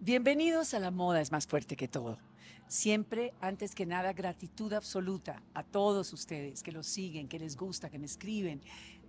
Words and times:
Bienvenidos 0.00 0.74
a 0.74 0.78
La 0.78 0.92
Moda 0.92 1.20
es 1.20 1.32
más 1.32 1.48
fuerte 1.48 1.74
que 1.74 1.88
todo. 1.88 2.18
Siempre, 2.68 3.34
antes 3.40 3.74
que 3.74 3.84
nada, 3.84 4.12
gratitud 4.12 4.72
absoluta 4.72 5.42
a 5.54 5.64
todos 5.64 6.12
ustedes 6.12 6.62
que 6.62 6.70
los 6.70 6.86
siguen, 6.86 7.26
que 7.26 7.40
les 7.40 7.56
gusta, 7.56 7.90
que 7.90 7.98
me 7.98 8.06
escriben, 8.06 8.60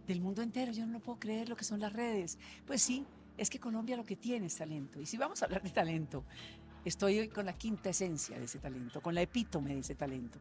del 0.08 0.20
mundo 0.20 0.42
entero. 0.42 0.72
Yo 0.72 0.88
no 0.88 0.94
lo 0.94 1.00
puedo 1.00 1.20
creer 1.20 1.48
lo 1.48 1.56
que 1.56 1.64
son 1.64 1.80
las 1.80 1.94
redes. 1.94 2.40
Pues 2.66 2.82
sí, 2.82 3.06
es 3.38 3.52
que 3.52 3.60
Colombia 3.60 3.98
lo 3.98 4.04
que 4.04 4.16
tiene 4.16 4.48
es 4.48 4.56
talento. 4.56 5.00
Y 5.00 5.06
si 5.06 5.16
vamos 5.16 5.44
a 5.44 5.46
hablar 5.46 5.62
de 5.62 5.70
talento, 5.70 6.24
estoy 6.84 7.20
hoy 7.20 7.28
con 7.30 7.46
la 7.46 7.54
quinta 7.54 7.92
esencia 7.92 8.40
de 8.40 8.46
ese 8.46 8.58
talento, 8.58 9.00
con 9.00 9.14
la 9.14 9.22
epítome 9.22 9.76
de 9.76 9.82
ese 9.82 9.94
talento. 9.94 10.40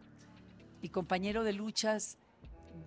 Mi 0.81 0.89
compañero 0.89 1.45
de 1.45 1.53
luchas, 1.53 2.17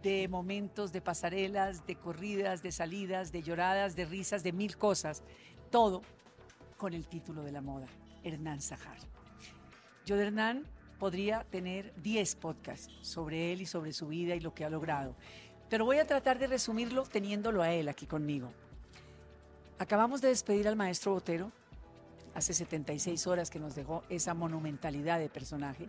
de 0.01 0.27
momentos, 0.27 0.91
de 0.93 1.01
pasarelas, 1.01 1.85
de 1.85 1.95
corridas, 1.95 2.63
de 2.63 2.71
salidas, 2.71 3.31
de 3.31 3.43
lloradas, 3.43 3.95
de 3.95 4.05
risas, 4.05 4.41
de 4.41 4.51
mil 4.51 4.77
cosas. 4.77 5.21
Todo 5.69 6.01
con 6.81 6.95
el 6.95 7.05
título 7.07 7.43
de 7.43 7.51
la 7.51 7.61
moda, 7.61 7.85
Hernán 8.23 8.59
Zahar. 8.59 8.97
Yo 10.03 10.17
de 10.17 10.25
Hernán 10.25 10.65
podría 10.97 11.43
tener 11.43 11.93
10 12.01 12.35
podcasts 12.37 12.91
sobre 13.01 13.53
él 13.53 13.61
y 13.61 13.67
sobre 13.67 13.93
su 13.93 14.07
vida 14.07 14.33
y 14.33 14.39
lo 14.39 14.55
que 14.55 14.65
ha 14.65 14.69
logrado, 14.71 15.15
pero 15.69 15.85
voy 15.85 15.99
a 15.99 16.07
tratar 16.07 16.39
de 16.39 16.47
resumirlo 16.47 17.03
teniéndolo 17.03 17.61
a 17.61 17.71
él 17.71 17.87
aquí 17.87 18.07
conmigo. 18.07 18.51
Acabamos 19.77 20.21
de 20.21 20.29
despedir 20.29 20.67
al 20.67 20.75
maestro 20.75 21.11
Botero, 21.11 21.51
hace 22.33 22.51
76 22.51 23.27
horas 23.27 23.51
que 23.51 23.59
nos 23.59 23.75
dejó 23.75 24.01
esa 24.09 24.33
monumentalidad 24.33 25.19
de 25.19 25.29
personaje, 25.29 25.87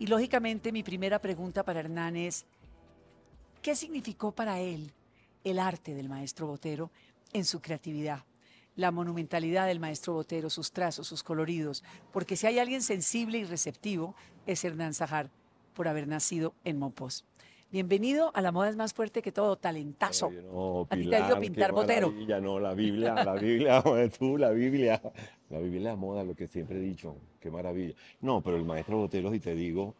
y 0.00 0.08
lógicamente 0.08 0.72
mi 0.72 0.82
primera 0.82 1.20
pregunta 1.20 1.62
para 1.62 1.78
Hernán 1.78 2.16
es, 2.16 2.44
¿qué 3.62 3.76
significó 3.76 4.32
para 4.32 4.58
él 4.58 4.90
el 5.44 5.60
arte 5.60 5.94
del 5.94 6.08
maestro 6.08 6.48
Botero 6.48 6.90
en 7.32 7.44
su 7.44 7.60
creatividad? 7.60 8.24
La 8.76 8.90
monumentalidad 8.90 9.66
del 9.66 9.80
maestro 9.80 10.14
Botero, 10.14 10.50
sus 10.50 10.72
trazos, 10.72 11.06
sus 11.06 11.22
coloridos, 11.22 11.84
porque 12.12 12.36
si 12.36 12.46
hay 12.46 12.58
alguien 12.58 12.82
sensible 12.82 13.38
y 13.38 13.44
receptivo 13.44 14.14
es 14.46 14.64
Hernán 14.64 14.94
Zahar 14.94 15.30
por 15.74 15.88
haber 15.88 16.08
nacido 16.08 16.54
en 16.64 16.78
Monpós. 16.78 17.24
Bienvenido 17.70 18.30
a 18.34 18.40
la 18.40 18.52
moda 18.52 18.68
es 18.68 18.76
más 18.76 18.94
fuerte 18.94 19.20
que 19.20 19.32
todo, 19.32 19.56
talentazo. 19.56 20.30
No, 20.30 20.86
a 20.88 20.96
ti 20.96 21.08
te 21.08 21.16
ha 21.16 21.26
ido 21.26 21.40
pintar 21.40 21.72
Botero. 21.72 22.14
Ya 22.26 22.40
no, 22.40 22.60
la 22.60 22.72
Biblia, 22.72 23.14
la 23.14 23.34
Biblia, 23.34 23.82
tú, 24.18 24.38
la 24.38 24.50
Biblia, 24.50 25.00
la 25.50 25.58
Biblia 25.58 25.78
es 25.78 25.84
la 25.84 25.96
moda, 25.96 26.22
lo 26.22 26.34
que 26.34 26.46
siempre 26.46 26.76
he 26.76 26.80
dicho, 26.80 27.16
qué 27.40 27.50
maravilla. 27.50 27.94
No, 28.20 28.42
pero 28.42 28.56
el 28.56 28.64
maestro 28.64 28.98
Botero, 28.98 29.32
si 29.32 29.40
te 29.40 29.56
digo, 29.56 29.94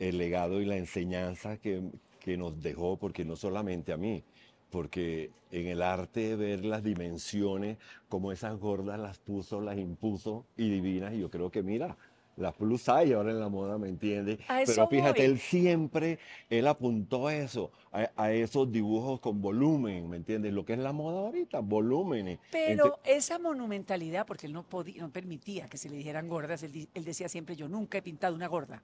el 0.00 0.18
legado 0.18 0.60
y 0.60 0.66
la 0.66 0.76
enseñanza 0.76 1.56
que, 1.58 1.82
que 2.18 2.36
nos 2.36 2.60
dejó, 2.60 2.96
porque 2.96 3.24
no 3.24 3.36
solamente 3.36 3.92
a 3.92 3.96
mí, 3.96 4.24
porque 4.70 5.30
en 5.50 5.66
el 5.66 5.82
arte 5.82 6.36
ver 6.36 6.64
las 6.64 6.82
dimensiones, 6.82 7.78
como 8.08 8.32
esas 8.32 8.56
gordas 8.58 8.98
las 8.98 9.18
puso, 9.18 9.60
las 9.60 9.78
impuso 9.78 10.46
y 10.56 10.70
divinas, 10.70 11.12
y 11.12 11.18
yo 11.18 11.30
creo 11.30 11.50
que 11.50 11.62
mira, 11.62 11.96
las 12.40 12.54
plus 12.54 12.88
hay 12.88 13.12
ahora 13.12 13.30
en 13.30 13.40
la 13.40 13.48
moda, 13.48 13.78
¿me 13.78 13.88
entiendes? 13.88 14.38
Pero 14.66 14.88
fíjate, 14.88 15.24
él 15.24 15.38
siempre, 15.38 16.18
él 16.48 16.66
apuntó 16.66 17.28
a 17.28 17.34
eso, 17.34 17.70
a, 17.92 18.32
esos 18.32 18.70
dibujos 18.70 19.20
con 19.20 19.40
volumen, 19.40 20.08
¿me 20.08 20.16
entiendes? 20.16 20.52
Lo 20.52 20.64
que 20.64 20.74
es 20.74 20.78
la 20.78 20.92
moda 20.92 21.20
ahorita, 21.20 21.60
volúmenes. 21.60 22.38
Pero 22.50 22.98
esa 23.04 23.38
monumentalidad, 23.38 24.26
porque 24.26 24.46
él 24.46 24.52
no, 24.52 24.62
podía, 24.62 25.02
no 25.02 25.10
permitía 25.10 25.68
que 25.68 25.76
se 25.76 25.88
le 25.88 25.96
dijeran 25.96 26.28
gordas, 26.28 26.62
él, 26.62 26.88
decía 27.04 27.28
siempre, 27.28 27.56
yo 27.56 27.68
nunca 27.68 27.98
he 27.98 28.02
pintado 28.02 28.34
una 28.34 28.46
gorda. 28.46 28.82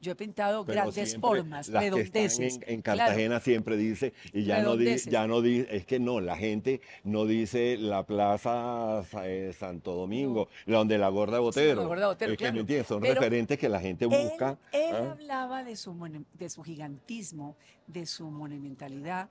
Yo 0.00 0.12
he 0.12 0.14
pintado 0.14 0.64
grandes 0.64 1.18
formas, 1.18 1.68
redondeces. 1.72 2.60
En, 2.66 2.82
Cartagena 2.82 3.40
siempre 3.40 3.76
dice, 3.76 4.12
y 4.32 4.44
ya 4.44 4.62
no, 4.62 4.76
dice, 4.76 5.10
ya 5.10 5.26
no 5.26 5.42
dice, 5.42 5.66
es 5.74 5.86
que 5.86 5.98
no, 5.98 6.20
la 6.20 6.36
gente 6.36 6.80
no 7.02 7.26
dice 7.26 7.76
la 7.76 8.04
Plaza 8.06 9.02
eh, 9.24 9.52
Santo 9.58 9.94
Domingo, 9.94 10.48
donde 10.66 10.98
la 10.98 11.08
gorda 11.08 11.40
Botero. 11.40 11.82
la 11.82 11.88
gorda 11.88 12.06
Botero, 12.06 12.32
es 12.32 12.38
que 12.38 12.52
no 12.52 12.60
entiendes, 12.60 12.86
son 13.00 13.14
referentes 13.14 13.58
que 13.58 13.68
la 13.68 13.80
gente 13.80 14.06
busca. 14.06 14.58
Él, 14.72 14.94
¿ah? 14.94 15.12
hablaba 15.12 15.64
de 15.64 15.76
su, 15.76 15.94
de 16.34 16.50
su 16.50 16.62
gigantismo, 16.62 17.56
de 17.86 18.06
su 18.06 18.30
monumentalidad, 18.30 19.28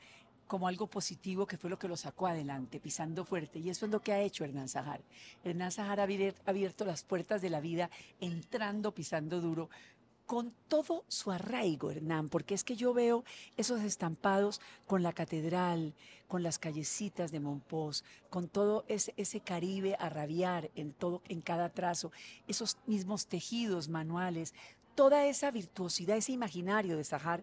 como 0.47 0.67
algo 0.67 0.87
positivo 0.87 1.45
que 1.45 1.57
fue 1.57 1.69
lo 1.69 1.77
que 1.77 1.87
lo 1.87 1.97
sacó 1.97 2.27
adelante, 2.27 2.79
pisando 2.79 3.25
fuerte. 3.25 3.59
Y 3.59 3.69
eso 3.69 3.85
es 3.85 3.91
lo 3.91 4.01
que 4.01 4.13
ha 4.13 4.21
hecho 4.21 4.43
Hernán 4.43 4.69
Zahar. 4.69 5.01
Hernán 5.43 5.71
Zahar 5.71 5.99
ha 5.99 6.07
abierto 6.45 6.85
las 6.85 7.03
puertas 7.03 7.41
de 7.41 7.49
la 7.49 7.59
vida, 7.59 7.89
entrando, 8.19 8.93
pisando 8.93 9.41
duro, 9.41 9.69
con 10.27 10.53
todo 10.67 11.05
su 11.07 11.31
arraigo, 11.31 11.89
Hernán, 11.89 12.27
porque 12.27 12.53
es 12.53 12.65
que 12.65 12.75
yo 12.75 12.93
veo 12.93 13.23
esos 13.55 13.81
estampados 13.81 14.59
con 14.85 15.01
la 15.01 15.13
catedral, 15.13 15.95
con 16.27 16.43
las 16.43 16.59
callecitas 16.59 17.31
de 17.31 17.39
Monpós, 17.39 18.03
con 18.29 18.49
todo 18.49 18.83
ese, 18.89 19.13
ese 19.15 19.39
Caribe 19.39 19.95
a 19.99 20.09
rabiar 20.09 20.69
en, 20.75 20.91
todo, 20.91 21.21
en 21.29 21.39
cada 21.39 21.69
trazo, 21.69 22.11
esos 22.45 22.77
mismos 22.85 23.27
tejidos 23.27 23.87
manuales, 23.87 24.53
toda 24.95 25.25
esa 25.25 25.49
virtuosidad, 25.49 26.17
ese 26.17 26.33
imaginario 26.33 26.97
de 26.97 27.05
Sahar 27.05 27.41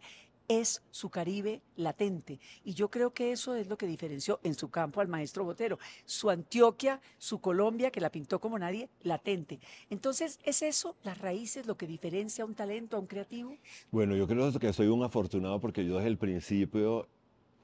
es 0.49 0.83
su 0.91 1.11
Caribe 1.11 1.63
latente. 1.77 2.39
Y 2.65 2.75
yo 2.75 2.91
creo 2.91 3.13
que 3.13 3.33
eso 3.33 3.55
es 3.55 3.69
lo 3.69 3.77
que 3.77 3.87
diferenció 3.87 4.41
en 4.43 4.55
su 4.55 4.71
campo 4.71 5.01
al 5.01 5.09
maestro 5.09 5.45
Botero. 5.45 5.79
Su 6.05 6.31
Antioquia, 6.31 7.01
su 7.19 7.41
Colombia, 7.41 7.91
que 7.91 8.01
la 8.01 8.11
pintó 8.11 8.41
como 8.41 8.59
nadie, 8.59 8.89
latente. 9.03 9.61
Entonces, 9.91 10.39
¿es 10.45 10.63
eso 10.63 10.97
las 11.03 11.19
raíces 11.19 11.67
lo 11.67 11.77
que 11.77 11.87
diferencia 11.87 12.45
a 12.45 12.47
un 12.47 12.55
talento, 12.55 12.97
a 12.97 13.01
un 13.01 13.07
creativo? 13.07 13.57
Bueno, 13.91 14.17
yo 14.17 14.27
creo 14.27 14.53
que 14.59 14.73
soy 14.73 14.89
un 14.89 15.03
afortunado 15.03 15.61
porque 15.61 15.85
yo 15.85 15.97
desde 15.97 16.09
el 16.09 16.19
principio, 16.19 17.09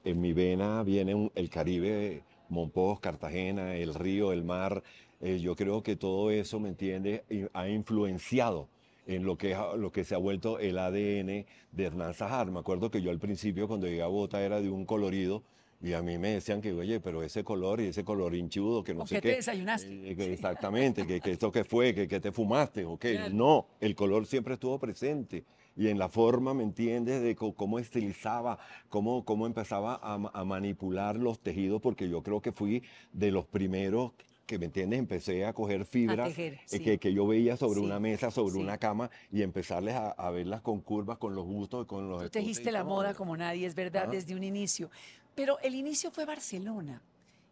en 0.05 0.21
mi 0.21 0.33
vena 0.33 0.83
viene 0.83 1.31
el 1.35 1.51
Caribe, 1.51 2.25
Monpós, 2.49 3.01
Cartagena, 3.01 3.77
el 3.77 3.95
río, 3.95 4.33
el 4.33 4.45
mar. 4.45 4.83
Eh, 5.21 5.39
yo 5.41 5.55
creo 5.55 5.83
que 5.83 5.97
todo 5.97 6.31
eso, 6.31 6.59
¿me 6.59 6.71
entiende 6.71 7.25
Ha 7.53 7.69
influenciado 7.69 8.69
en 9.07 9.25
lo 9.25 9.37
que, 9.37 9.57
lo 9.77 9.91
que 9.93 10.05
se 10.05 10.15
ha 10.15 10.19
vuelto 10.19 10.59
el 10.59 10.79
ADN 10.79 11.47
de 11.73 11.85
Hernán 11.85 12.15
Zahar. 12.15 12.51
Me 12.51 12.61
acuerdo 12.61 12.91
que 12.91 13.03
yo 13.03 13.11
al 13.11 13.19
principio 13.19 13.69
cuando 13.69 13.87
llegué 13.87 14.03
a 14.03 14.07
Bota 14.07 14.43
era 14.43 14.61
de 14.61 14.71
un 14.71 14.85
colorido 14.85 15.43
y 15.83 15.95
a 15.95 16.03
mí 16.03 16.19
me 16.19 16.29
decían 16.35 16.61
que, 16.61 16.73
oye, 16.73 17.01
pero 17.01 17.23
ese 17.23 17.43
color 17.43 17.81
y 17.81 17.87
ese 17.87 18.05
color 18.05 18.35
hinchudo, 18.35 18.85
que 18.85 18.93
no 18.95 19.07
sé 19.07 19.17
qué. 19.17 19.31
te 19.31 19.37
desayunaste? 19.37 20.11
Eh, 20.11 20.33
exactamente, 20.33 21.07
que, 21.07 21.21
que, 21.21 21.31
esto 21.31 21.51
que 21.51 21.65
fue, 21.65 21.95
que, 21.95 22.07
que 22.07 22.21
te 22.21 22.33
fumaste, 22.33 22.85
o 22.85 22.99
No, 23.33 23.67
el 23.81 23.95
color 23.95 24.27
siempre 24.27 24.55
estuvo 24.55 24.79
presente. 24.79 25.45
Y 25.77 25.89
en 25.89 25.99
la 25.99 26.11
forma, 26.11 26.53
¿me 26.53 26.65
entiendes?, 26.65 27.23
de 27.23 27.35
cómo 27.35 27.79
estilizaba, 27.79 28.59
cómo, 28.91 29.25
cómo 29.25 29.47
empezaba 29.47 29.99
a, 30.03 30.15
a 30.35 30.45
manipular 30.45 31.17
los 31.17 31.41
tejidos, 31.41 31.81
porque 31.81 32.11
yo 32.11 32.23
creo 32.23 32.43
que 32.43 32.53
fui 32.53 32.83
de 33.13 33.31
los 33.31 33.47
primeros 33.47 34.13
que 34.51 34.59
me 34.59 34.67
entiendes, 34.67 34.99
empecé 34.99 35.47
a 35.47 35.53
coger 35.53 35.85
fibras 35.85 36.37
eh, 36.37 36.99
que, 36.99 37.13
yo 37.13 37.25
veía 37.25 37.57
sobre 37.57 37.79
una 37.79 38.01
mesa, 38.01 38.33
sobre 38.33 38.57
una 38.57 38.79
cama 38.79 39.09
y 39.31 39.43
empezarles 39.43 39.95
a, 39.95 40.31
verlas 40.33 40.61
con 40.61 40.81
curvas, 40.81 41.19
con 41.19 41.37
los 41.37 41.45
gustos, 41.45 41.87
con 41.87 42.09
los... 42.09 42.25
Tú 42.25 42.31
tejiste 42.31 42.73
la 42.73 42.83
moda 42.83 43.15
como 43.15 43.37
nadie, 43.37 43.65
es 43.65 43.77
verdad, 43.77 44.09
desde 44.09 44.35
un 44.35 44.43
inicio. 44.43 44.91
Pero 45.37 45.61
el 45.61 45.77
inicio 45.77 46.11
fue 46.11 46.25
Barcelona. 46.25 47.01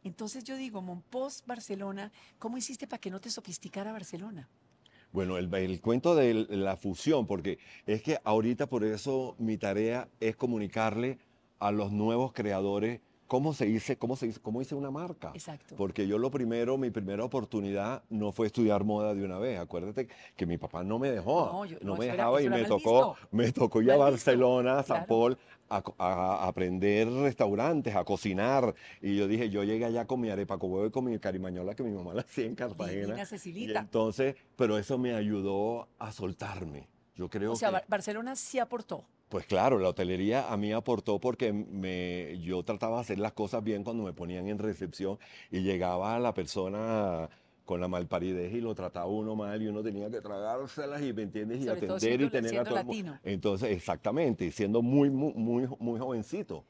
Entonces 0.02 0.42
yo 0.42 0.56
digo, 0.56 0.82
Monpós, 0.82 1.44
Barcelona, 1.46 2.10
¿cómo 2.40 2.58
hiciste 2.58 2.88
para 2.88 3.00
que 3.00 3.10
no 3.10 3.20
te 3.20 3.30
sofisticara 3.30 3.92
Barcelona? 3.92 4.48
Bueno, 5.12 5.38
el, 5.38 5.54
el, 5.54 5.80
cuento 5.80 6.16
de 6.16 6.34
la 6.34 6.76
fusión, 6.76 7.28
porque 7.28 7.60
es 7.86 8.02
que 8.02 8.18
ahorita 8.24 8.66
por 8.68 8.82
eso 8.82 9.36
mi 9.38 9.56
tarea 9.56 10.08
es 10.18 10.34
comunicarle 10.34 11.18
a 11.60 11.70
los 11.70 11.92
nuevos 11.92 12.32
creadores 12.32 13.00
cómo 13.28 13.52
se 13.52 13.66
dice, 13.66 13.96
cómo 13.96 14.16
se 14.16 14.26
dice, 14.26 14.40
cómo 14.40 14.60
hice 14.60 14.74
una 14.74 14.90
marca. 14.90 15.30
Exacto. 15.34 15.76
Porque 15.76 16.08
yo 16.08 16.18
lo 16.18 16.30
primero, 16.30 16.78
mi 16.78 16.90
primera 16.90 17.22
oportunidad 17.22 18.02
no 18.08 18.32
fue 18.32 18.46
estudiar 18.46 18.82
moda 18.84 19.14
de 19.14 19.24
una 19.24 19.38
vez. 19.38 19.60
Acuérdate 19.60 20.08
que 20.34 20.46
mi 20.46 20.56
papá 20.56 20.82
no 20.82 20.98
me 20.98 21.10
dejó, 21.10 21.64
no, 21.82 21.96
me 21.96 22.06
dejaba 22.06 22.42
y 22.42 22.48
me 22.48 22.64
tocó, 22.64 23.16
me 23.30 23.52
tocó 23.52 23.82
ir 23.82 23.92
a 23.92 23.96
Barcelona, 23.96 24.80
a 24.80 24.82
San 24.82 25.06
Paul, 25.06 25.38
a, 25.68 26.46
aprender 26.48 27.08
restaurantes, 27.08 27.94
a 27.94 28.02
cocinar. 28.04 28.74
Y 29.02 29.16
yo 29.16 29.28
dije, 29.28 29.50
yo 29.50 29.62
llegué 29.62 29.84
allá 29.84 30.06
con 30.06 30.20
mi 30.20 30.30
arepa 30.30 30.56
y 30.56 30.90
con 30.90 31.04
mi 31.04 31.18
carimañola 31.18 31.74
que 31.74 31.82
mi 31.82 31.92
mamá 31.92 32.14
la 32.14 32.22
hacía 32.22 32.46
en 32.46 32.54
Cartagena. 32.54 33.14
Y 33.44 33.70
entonces, 33.70 34.36
pero 34.56 34.78
eso 34.78 34.96
me 34.98 35.14
ayudó 35.14 35.86
a 35.98 36.10
soltarme. 36.10 36.88
Yo 37.14 37.28
creo 37.28 37.52
o 37.52 37.56
sea, 37.56 37.84
Barcelona 37.88 38.36
sí 38.36 38.58
aportó. 38.58 39.04
Pues 39.28 39.44
claro, 39.44 39.78
la 39.78 39.90
hotelería 39.90 40.50
a 40.50 40.56
mí 40.56 40.72
aportó 40.72 41.18
porque 41.18 41.52
me, 41.52 42.38
yo 42.40 42.62
trataba 42.62 42.96
de 42.96 43.00
hacer 43.02 43.18
las 43.18 43.32
cosas 43.32 43.62
bien 43.62 43.84
cuando 43.84 44.02
me 44.02 44.14
ponían 44.14 44.48
en 44.48 44.58
recepción 44.58 45.18
y 45.50 45.60
llegaba 45.60 46.18
la 46.18 46.32
persona 46.32 47.28
con 47.66 47.82
la 47.82 47.88
malparidez 47.88 48.54
y 48.54 48.62
lo 48.62 48.74
trataba 48.74 49.06
uno 49.06 49.36
mal 49.36 49.60
y 49.60 49.68
uno 49.68 49.82
tenía 49.82 50.10
que 50.10 50.22
tragárselas 50.22 51.02
y 51.02 51.12
me 51.12 51.22
entiendes 51.22 51.62
y 51.62 51.68
atender 51.68 52.22
y 52.22 52.30
tener 52.30 52.58
a 52.58 52.64
todo 52.64 52.76
latino. 52.76 53.18
Entonces, 53.22 53.70
exactamente, 53.76 54.50
siendo 54.50 54.80
muy 54.80 55.10
muy 55.10 55.34
muy, 55.34 55.68
muy 55.78 56.00
jovencito. 56.00 56.64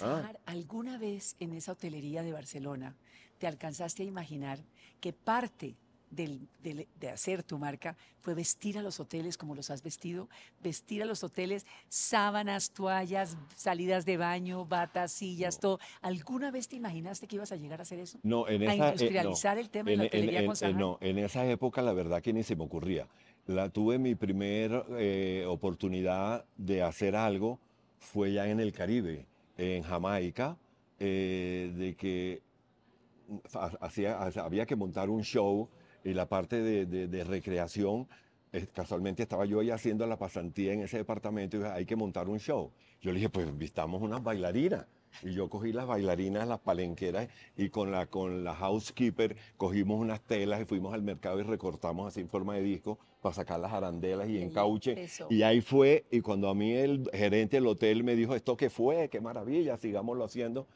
¿Ah? 0.00 0.30
¿alguna 0.44 0.98
vez 0.98 1.36
en 1.40 1.54
esa 1.54 1.72
hotelería 1.72 2.22
de 2.22 2.32
Barcelona 2.32 2.96
te 3.38 3.46
alcanzaste 3.46 4.02
a 4.02 4.06
imaginar 4.06 4.58
que 5.00 5.12
parte 5.12 5.76
del- 6.10 6.48
del- 6.62 6.86
de 7.00 7.08
hacer 7.10 7.42
tu 7.42 7.58
marca 7.58 7.96
fue 8.20 8.34
vestir 8.34 8.78
a 8.78 8.82
los 8.82 9.00
hoteles 9.00 9.36
como 9.36 9.54
los 9.54 9.70
has 9.70 9.82
vestido, 9.82 10.28
vestir 10.62 11.02
a 11.02 11.06
los 11.06 11.22
hoteles, 11.24 11.66
sábanas, 11.88 12.70
toallas, 12.70 13.36
salidas 13.54 14.04
de 14.04 14.16
baño, 14.16 14.64
batas, 14.66 15.12
sillas, 15.12 15.56
No. 15.56 15.60
todo. 15.60 15.80
¿Alguna 16.02 16.50
vez 16.50 16.68
te 16.68 16.76
imaginaste 16.76 17.26
que 17.26 17.36
ibas 17.36 17.52
a 17.52 17.56
llegar 17.56 17.80
a 17.80 17.82
hacer 17.82 17.98
eso? 17.98 18.18
No, 18.22 18.48
en 18.48 18.62
a 18.62 18.64
esa, 18.66 18.74
eh, 18.74 18.78
no. 18.78 18.86
industrializar 18.86 19.58
el 19.58 19.70
tema 19.70 19.86
de 19.88 19.92
En, 19.94 19.98
la 19.98 20.04
en- 20.04 20.08
hotelería 20.08 20.40
en- 20.40 20.46
con 20.46 20.52
en- 20.52 20.56
Sahara. 20.56 20.78
no, 20.78 20.98
en 21.00 21.18
esa 21.18 21.46
época 21.46 21.82
la 21.82 21.92
verdad 21.92 22.22
que 22.22 22.32
ni 22.32 22.42
se 22.42 22.56
me 22.56 22.64
ocurría. 22.64 23.06
La 23.46 23.68
tuve 23.68 23.98
mi 23.98 24.14
primer 24.16 24.84
eh, 24.98 25.44
oportunidad 25.46 26.44
de 26.56 26.82
hacer 26.82 27.14
algo 27.14 27.58
fue 27.98 28.32
ya 28.32 28.48
en 28.48 28.58
el 28.60 28.72
Caribe, 28.72 29.26
en 29.56 29.82
Jamaica, 29.82 30.56
eh, 30.98 31.72
de 31.76 31.94
que 31.94 32.42
ha- 33.54 33.72
hacía, 33.80 34.18
ha- 34.22 34.44
había 34.44 34.66
que 34.66 34.76
montar 34.76 35.10
un 35.10 35.22
show 35.22 35.68
y 36.06 36.14
la 36.14 36.28
parte 36.28 36.62
de, 36.62 36.86
de- 36.86 37.08
de 37.08 37.24
recreación, 37.24 38.06
eh, 38.52 38.66
casualmente 38.72 39.22
estaba 39.24 39.44
yo 39.44 39.60
ahí 39.60 39.70
haciendo 39.70 40.06
la 40.06 40.16
pasantía 40.18 40.72
en 40.72 40.80
ese 40.82 40.98
departamento 40.98 41.56
y 41.56 41.60
dije, 41.60 41.72
hay 41.72 41.84
que 41.84 41.96
montar 41.96 42.28
un 42.28 42.38
show. 42.38 42.70
Yo 43.02 43.10
le 43.10 43.16
dije, 43.16 43.28
pues 43.28 43.56
vistamos 43.58 44.00
unas 44.02 44.22
bailarinas. 44.22 44.86
Y 45.22 45.32
yo 45.32 45.48
cogí 45.48 45.72
las 45.72 45.86
bailarinas, 45.86 46.46
las 46.46 46.58
palenqueras 46.60 47.28
y 47.56 47.70
con 47.70 47.90
la, 47.90 48.06
con 48.06 48.44
la 48.44 48.54
housekeeper 48.54 49.34
cogimos 49.56 49.98
unas 49.98 50.20
telas 50.20 50.60
y 50.60 50.64
fuimos 50.66 50.92
al 50.92 51.02
mercado 51.02 51.40
y 51.40 51.42
recortamos 51.42 52.06
así 52.06 52.20
en 52.20 52.28
forma 52.28 52.54
de 52.54 52.62
disco 52.62 52.98
para 53.22 53.34
sacar 53.34 53.58
las 53.60 53.72
arandelas 53.72 54.28
y 54.28 54.38
encauche. 54.42 54.92
eso. 55.02 55.26
Y 55.30 55.42
ahí 55.42 55.60
fue, 55.62 56.04
y 56.10 56.20
cuando 56.20 56.48
a 56.50 56.54
mí 56.54 56.72
el 56.72 57.08
gerente 57.14 57.56
del 57.56 57.66
hotel 57.66 58.04
me 58.04 58.14
dijo, 58.14 58.34
¿esto 58.36 58.56
qué 58.58 58.68
fue? 58.68 59.08
¡Qué 59.08 59.20
maravilla! 59.20 59.76
Sigámoslo 59.78 60.22
haciendo 60.24 60.66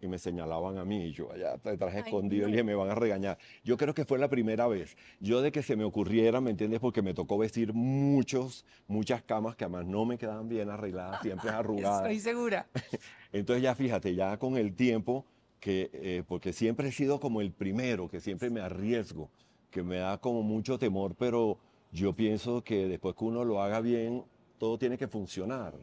y 0.00 0.08
me 0.08 0.18
señalaban 0.18 0.78
a 0.78 0.84
mí 0.84 1.04
y 1.06 1.12
yo 1.12 1.30
allá 1.32 1.56
detrás 1.62 1.94
Ay, 1.94 2.02
escondido 2.04 2.48
y 2.48 2.52
dije, 2.52 2.64
me 2.64 2.74
van 2.74 2.90
a 2.90 2.94
regañar. 2.94 3.38
Yo 3.64 3.76
creo 3.76 3.94
que 3.94 4.04
fue 4.04 4.18
la 4.18 4.28
primera 4.28 4.66
vez. 4.66 4.96
Yo 5.20 5.42
de 5.42 5.52
que 5.52 5.62
se 5.62 5.76
me 5.76 5.84
ocurriera, 5.84 6.40
¿me 6.40 6.50
entiendes? 6.50 6.80
Porque 6.80 7.02
me 7.02 7.14
tocó 7.14 7.36
vestir 7.38 7.72
muchos, 7.74 8.64
muchas 8.88 9.22
camas 9.22 9.56
que 9.56 9.64
además 9.64 9.86
no 9.86 10.04
me 10.04 10.16
quedaban 10.16 10.48
bien 10.48 10.70
arregladas, 10.70 11.20
siempre 11.22 11.50
arrugadas. 11.50 12.02
Estoy 12.02 12.20
segura. 12.20 12.66
Entonces 13.32 13.62
ya 13.62 13.74
fíjate, 13.74 14.14
ya 14.14 14.38
con 14.38 14.56
el 14.56 14.74
tiempo, 14.74 15.26
que, 15.60 15.90
eh, 15.92 16.22
porque 16.26 16.52
siempre 16.52 16.88
he 16.88 16.92
sido 16.92 17.20
como 17.20 17.42
el 17.42 17.52
primero, 17.52 18.08
que 18.08 18.20
siempre 18.20 18.48
me 18.50 18.60
arriesgo, 18.60 19.28
que 19.70 19.82
me 19.82 19.96
da 19.96 20.18
como 20.18 20.42
mucho 20.42 20.78
temor, 20.78 21.14
pero 21.14 21.58
yo 21.92 22.14
pienso 22.14 22.64
que 22.64 22.88
después 22.88 23.14
que 23.14 23.24
uno 23.24 23.44
lo 23.44 23.62
haga 23.62 23.80
bien, 23.80 24.24
todo 24.58 24.78
tiene 24.78 24.96
que 24.96 25.08
funcionar. 25.08 25.74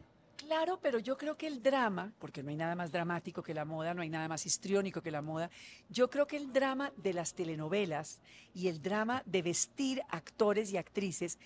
Claro, 0.46 0.78
pero 0.80 0.98
yo 1.00 1.18
creo 1.18 1.36
que 1.36 1.46
el 1.48 1.62
drama, 1.62 2.12
porque 2.18 2.42
no 2.42 2.50
hay 2.50 2.56
nada 2.56 2.74
más 2.76 2.92
dramático 2.92 3.42
que 3.42 3.52
la 3.52 3.64
moda, 3.64 3.92
no 3.92 4.02
hay 4.02 4.08
nada 4.08 4.28
más 4.28 4.46
histriónico 4.46 5.02
que 5.02 5.10
la 5.10 5.20
moda, 5.20 5.50
yo 5.90 6.08
creo 6.08 6.26
que 6.26 6.36
el 6.36 6.52
drama 6.52 6.92
de 6.96 7.12
las 7.12 7.34
telenovelas 7.34 8.20
y 8.54 8.68
el 8.68 8.80
drama 8.80 9.22
de 9.26 9.42
vestir 9.42 10.00
actores 10.08 10.72
y 10.72 10.76
actrices 10.76 11.38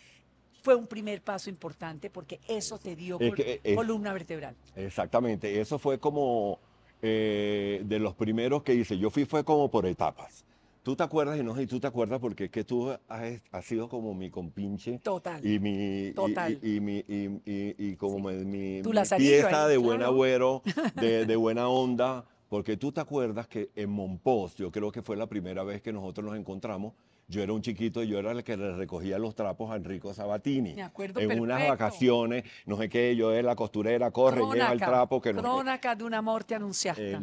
fue 0.62 0.74
un 0.76 0.86
primer 0.86 1.22
paso 1.22 1.48
importante 1.50 2.10
porque 2.10 2.38
eso 2.46 2.78
te 2.78 2.94
dio 2.94 3.18
Es 3.18 3.28
col- 3.30 3.36
que, 3.36 3.60
eh, 3.64 3.74
columna 3.74 4.12
vertebral. 4.12 4.54
Exactamente, 4.76 5.60
eso 5.60 5.78
fue 5.78 5.98
como 5.98 6.60
eh, 7.00 7.80
de 7.84 7.98
los 7.98 8.14
primeros 8.14 8.62
que 8.62 8.74
hice. 8.74 8.96
Yo 8.98 9.10
fui 9.10 9.24
fue 9.24 9.42
como 9.42 9.68
por 9.68 9.86
etapas. 9.86 10.44
Tú 10.82 10.96
te 10.96 11.04
acuerdas 11.04 11.38
y 11.38 11.44
no 11.44 11.54
sé 11.54 11.60
si 11.62 11.66
tú 11.68 11.78
te 11.78 11.86
acuerdas 11.86 12.18
porque 12.18 12.44
es 12.46 12.50
que 12.50 12.64
tú 12.64 12.90
has, 12.90 13.40
has 13.52 13.64
sido 13.64 13.88
como 13.88 14.14
mi 14.14 14.30
compinche 14.30 14.98
Total. 14.98 15.44
y 15.46 15.60
mi 15.60 16.08
y- 16.08 16.12
Total. 16.12 16.58
y, 16.60 16.76
y 16.76 16.80
mi 16.80 16.96
y, 17.06 17.40
y- 17.46 17.74
y 17.78 17.96
como 17.96 18.18
mi, 18.18 18.44
mi- 18.44 18.82
mi 18.82 18.92
pieza 19.16 19.64
ahí, 19.64 19.70
de 19.70 19.76
buen 19.76 19.98
claro. 19.98 20.12
agüero, 20.12 20.62
de, 20.96 21.24
de 21.26 21.36
buena 21.36 21.68
onda, 21.68 22.24
porque 22.48 22.76
tú 22.76 22.90
te 22.90 23.00
acuerdas 23.00 23.46
que 23.46 23.70
en 23.76 23.90
Monpós, 23.90 24.56
yo 24.56 24.72
creo 24.72 24.90
que 24.90 25.02
fue 25.02 25.16
la 25.16 25.28
primera 25.28 25.62
vez 25.62 25.80
que 25.82 25.92
nosotros 25.92 26.26
nos 26.26 26.36
encontramos. 26.36 26.94
Yo 27.28 27.40
era 27.42 27.52
un 27.52 27.62
chiquito 27.62 28.02
y 28.02 28.08
yo 28.08 28.18
era 28.18 28.32
el 28.32 28.42
que 28.42 28.56
le 28.56 28.74
recogía 28.74 29.18
los 29.18 29.34
trapos 29.36 29.70
a 29.70 29.76
Enrico 29.76 30.12
Sabatini. 30.12 30.74
Me 30.74 30.82
acuerdo 30.82 31.20
en 31.20 31.40
unas 31.40 31.58
perfecto. 31.60 31.72
vacaciones, 31.84 32.44
no 32.66 32.76
sé 32.76 32.88
qué, 32.88 33.14
yo 33.16 33.32
era 33.32 33.46
la 33.46 33.56
costurera, 33.56 34.10
corre, 34.10 34.42
lleva 34.52 34.72
el 34.72 34.80
trapo, 34.80 35.20
que 35.20 35.32
no 35.32 35.40
qué. 35.40 35.48
cronaca 35.48 35.94
de 35.94 36.02
una 36.04 36.20
morte 36.20 36.56
anunciada. 36.56 37.00
Eh, 37.00 37.16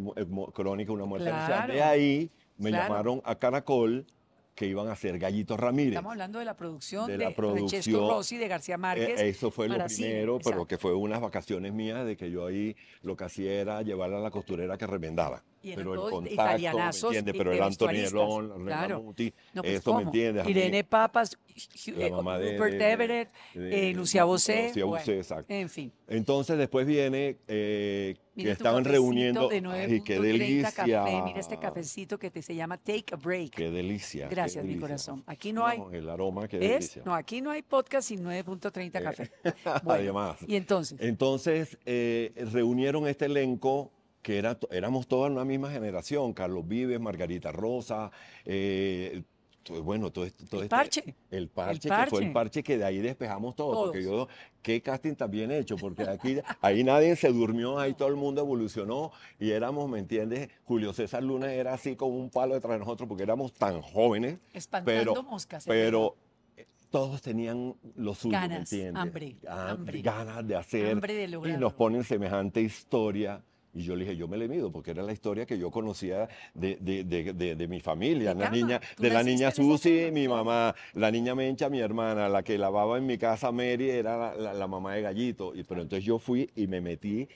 Crónica 0.53 0.88
de 0.88 0.95
una 0.95 1.06
muerte 1.06 1.29
anunciada. 1.29 1.65
Claro, 1.65 1.73
De 1.73 1.83
ahí 1.83 2.31
me 2.59 2.69
claro. 2.69 2.89
llamaron 2.89 3.21
a 3.25 3.35
Caracol 3.35 4.06
que 4.53 4.65
iban 4.67 4.89
a 4.89 4.91
hacer 4.91 5.17
Gallitos 5.17 5.57
Ramírez. 5.57 5.94
Estamos 5.94 6.11
hablando 6.11 6.38
de 6.39 6.44
la 6.44 6.57
producción 6.57 7.07
de 7.07 7.13
de, 7.13 7.17
la 7.19 7.31
Francesco 7.31 7.61
producción, 7.61 8.09
Rossi, 8.09 8.38
de 8.38 8.47
García 8.50 8.77
Márquez. 8.77 9.17
Eh, 9.21 9.29
eso 9.29 9.51
fue 9.51 9.69
lo 9.69 9.77
primero, 9.85 10.38
pero 10.44 10.65
que 10.65 10.77
fue 10.77 10.94
unas 10.94 11.21
vacaciones 11.21 11.71
mías 11.71 12.06
de 12.06 12.17
que 12.17 12.29
yo 12.29 12.45
ahí 12.45 12.75
lo 13.01 13.15
que 13.15 13.23
hacía 13.23 13.53
era 13.53 13.81
llevarla 13.83 14.17
a 14.17 14.21
la 14.21 14.31
costurera 14.31 14.77
que 14.77 14.85
remendaba. 14.85 15.41
Y 15.61 15.75
Pero 15.75 15.94
el 15.94 16.00
contacto, 16.11 16.77
¿me 16.77 16.83
entiendes? 16.85 17.25
de- 17.25 17.33
Pero 17.33 17.50
de 17.51 17.56
era 17.57 17.65
Antonio 17.65 18.41
René 18.41 18.65
claro. 18.65 19.01
Muti, 19.01 19.33
No, 19.53 19.61
pues, 19.61 19.75
eso 19.75 19.94
me 19.94 20.03
entiendes. 20.03 20.47
Irene 20.47 20.83
Papas, 20.83 21.38
de- 21.85 22.09
Rupert 22.09 22.71
de- 22.71 22.77
de- 22.77 22.91
Everett, 22.91 23.29
de- 23.53 23.89
eh, 23.89 23.94
Lucia 23.94 24.23
Bosé. 24.25 24.67
Lucía 24.67 24.85
bueno, 24.85 25.01
Bosé, 25.01 25.17
exacto. 25.17 25.53
En 25.53 25.69
fin. 25.69 25.91
Entonces 26.07 26.57
después 26.57 26.85
viene 26.88 27.38
eh, 27.47 28.15
Mira 28.44 28.56
tu 28.56 28.63
estaban 28.63 28.83
reuniendo. 28.86 29.47
de 29.50 29.56
Ay, 29.57 30.01
qué 30.01 30.18
9.30 30.19 30.21
delicia. 30.21 30.71
café. 30.71 31.21
Mira 31.25 31.39
este 31.39 31.57
cafecito 31.59 32.18
que 32.18 32.30
te, 32.31 32.41
se 32.41 32.56
llama 32.56 32.77
Take 32.77 33.13
a 33.13 33.15
Break. 33.18 33.51
Qué 33.51 33.69
delicia. 33.71 34.27
qué 34.30 34.36
Gracias, 34.36 34.63
mi 34.65 34.77
corazón. 34.77 35.24
Aquí 35.27 35.53
no 35.53 35.65
hay. 35.65 35.81
el 35.91 36.09
aroma, 36.09 36.47
qué 36.47 36.57
¿Ves? 36.59 36.69
delicia. 36.69 37.01
No, 37.06 37.13
aquí 37.15 37.41
no 37.41 37.51
hay 37.51 37.62
podcast 37.62 38.07
sin 38.07 38.24
9.30 38.24 38.86
Eh, 39.00 39.03
café. 39.03 39.31
Bueno, 39.83 39.91
Además. 40.01 40.38
Y 40.47 40.56
entonces, 40.56 40.97
Entonces 41.01 41.77
eh, 41.86 42.33
reunieron 42.51 43.07
este 43.07 43.25
elenco 43.25 43.91
que 44.21 44.38
era, 44.38 44.57
éramos 44.71 45.07
toda 45.07 45.30
una 45.30 45.45
misma 45.45 45.71
generación, 45.71 46.33
Carlos 46.33 46.68
Vives, 46.68 47.00
Margarita 47.00 47.51
Rosa, 47.53 48.12
eh, 48.45 49.24
bueno, 49.69 50.12
todo 50.12 50.25
esto. 50.25 50.44
todo 50.45 50.62
El 50.62 50.66
este- 50.66 50.75
parche. 50.75 51.16
El 51.31 51.48
parche, 51.50 51.81
que 51.81 51.88
fue 51.89 51.98
parche. 51.98 52.25
el 52.25 52.31
parche 52.33 52.63
que 52.63 52.77
de 52.77 52.83
ahí 52.86 52.98
despejamos 53.00 53.56
todo, 53.56 53.86
porque 53.86 54.01
Todos. 54.04 54.27
yo, 54.27 54.33
qué 54.62 54.81
casting 54.81 55.16
tan 55.16 55.30
bien 55.31 55.51
hecho, 55.51 55.75
porque 55.77 56.04
aquí, 56.04 56.38
ahí 56.62 56.83
nadie 56.83 57.16
se 57.16 57.30
durmió, 57.31 57.77
ahí 57.80 57.94
todo 57.94 58.07
el 58.10 58.16
mundo 58.16 58.42
evolucionó 58.42 59.12
y 59.39 59.51
éramos, 59.51 59.89
¿me 59.89 60.00
entiendes? 60.00 60.50
Julio 60.66 60.94
César 60.94 61.24
Luna 61.24 61.54
era 61.54 61.74
así 61.74 61.95
como 61.95 62.18
un 62.18 62.30
palo 62.30 62.56
detrás 62.56 62.74
de 62.74 62.80
nosotros 62.80 63.07
porque 63.07 63.24
éramos 63.24 63.54
tan 63.54 63.81
jóvenes, 63.81 64.39
espantando 64.54 65.13
pero, 65.13 65.24
moscas. 65.24 65.63
es 65.63 65.68
pero 65.68 66.16
eh, 66.57 66.66
todos 66.89 67.21
tenían 67.21 67.75
lo 67.95 68.16
suyo, 68.16 68.33
¿me 68.38 68.48
Ganas, 68.48 68.71
entiendes? 68.71 69.01
hambre, 69.01 69.36
hambre. 69.48 70.01
Ganas 70.01 70.48
de 70.48 70.56
hacer. 70.56 70.92
hambre 70.92 71.13
de 71.13 71.25
Y 71.25 71.57
nos 71.57 71.74
ponen 71.74 72.04
semejante 72.04 72.62
historia. 72.62 73.44
Y 73.74 73.83
yo 73.83 73.95
le 73.95 74.04
dije, 74.04 74.18
yo 74.18 74.27
me 74.27 74.36
le 74.38 74.48
mido, 74.48 74.71
porque 74.71 74.92
era 74.92 75.04
la 75.04 75.12
historia 75.13 75.45
que 75.45 75.57
yo 75.60 75.69
conocía 75.69 76.27
de, 76.56 76.77
de, 76.81 77.04
de, 77.04 77.56
de- 77.56 77.68
mi 77.68 77.80
familia. 77.80 78.33
La 78.33 78.50
niña, 78.50 78.80
de 78.98 79.10
la 79.10 79.21
niña 79.24 79.51
Susi, 79.51 80.10
mi 80.12 80.27
mamá. 80.27 80.74
La 80.95 81.12
niña 81.12 81.36
Mencha, 81.36 81.69
mi 81.69 81.80
hermana. 81.80 82.27
La 82.30 82.42
que 82.44 82.57
lavaba 82.57 82.98
en 82.98 83.06
mi 83.06 83.18
casa, 83.19 83.51
Mary, 83.51 83.89
era 83.92 84.18
la, 84.18 84.33
la- 84.36 84.54
la 84.54 84.68
mamá 84.68 84.95
de 84.95 85.04
Gallito. 85.04 85.54
Y, 85.56 85.63
pero 85.63 85.81
entonces 85.83 86.04
yo 86.04 86.18
fui 86.18 86.50
y 86.56 86.66
me 86.68 86.81
metí 86.81 87.27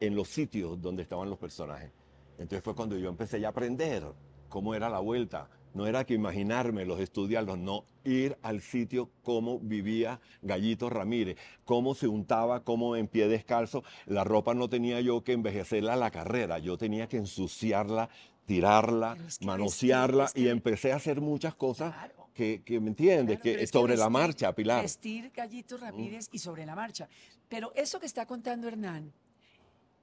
en 0.00 0.14
los 0.14 0.28
sitios 0.28 0.80
donde 0.80 1.02
estaban 1.02 1.30
los 1.30 1.38
personajes. 1.38 1.90
Entonces 2.38 2.62
fue 2.62 2.74
cuando 2.74 2.96
yo 2.98 3.08
empecé 3.08 3.40
ya 3.40 3.48
a 3.48 3.50
aprender 3.50 4.04
cómo 4.48 4.74
era 4.74 4.88
la 4.90 4.98
vuelta. 5.00 5.48
No 5.78 5.86
era 5.86 6.04
que 6.04 6.14
imaginármelos, 6.14 6.98
estudiarlos, 6.98 7.56
no, 7.56 7.84
ir 8.02 8.36
al 8.42 8.62
sitio 8.62 9.10
cómo 9.22 9.60
vivía 9.60 10.20
Gallito 10.42 10.90
Ramírez, 10.90 11.36
cómo 11.64 11.94
se 11.94 12.08
untaba, 12.08 12.64
cómo 12.64 12.96
en 12.96 13.06
pie 13.06 13.28
descalzo. 13.28 13.84
La 14.06 14.24
ropa 14.24 14.54
no 14.54 14.68
tenía 14.68 15.00
yo 15.00 15.22
que 15.22 15.34
envejecerla 15.34 15.92
a 15.92 15.96
la 15.96 16.10
carrera, 16.10 16.58
yo 16.58 16.76
tenía 16.76 17.06
que 17.06 17.18
ensuciarla, 17.18 18.08
tirarla, 18.44 19.12
Pero 19.14 19.28
es 19.28 19.38
que 19.38 19.46
manosearla 19.46 20.24
vestir- 20.24 20.42
y 20.46 20.48
empecé 20.48 20.92
a 20.92 20.96
hacer 20.96 21.20
muchas 21.20 21.54
cosas 21.54 21.94
Claro. 21.94 22.28
que, 22.34 22.60
que, 22.64 22.80
¿me 22.80 22.88
entiendes? 22.88 23.38
Claro, 23.38 23.58
que 23.60 23.66
sobre 23.68 23.96
la 23.96 24.10
marcha, 24.10 24.52
Pilar. 24.52 24.82
Vestir 24.82 25.30
Gallito 25.32 25.76
Ramírez 25.76 26.28
y 26.32 26.40
sobre 26.40 26.66
la 26.66 26.74
marcha. 26.74 27.08
Pero 27.48 27.70
eso 27.76 28.00
que 28.00 28.06
está 28.06 28.26
contando 28.26 28.66
Hernán 28.66 29.12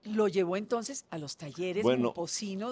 lo 0.06 0.28
llevó 0.28 0.56
entonces 0.58 1.06
a 1.10 1.18
los 1.18 1.38
talleres 1.38 1.84
Bueno, 1.84 2.14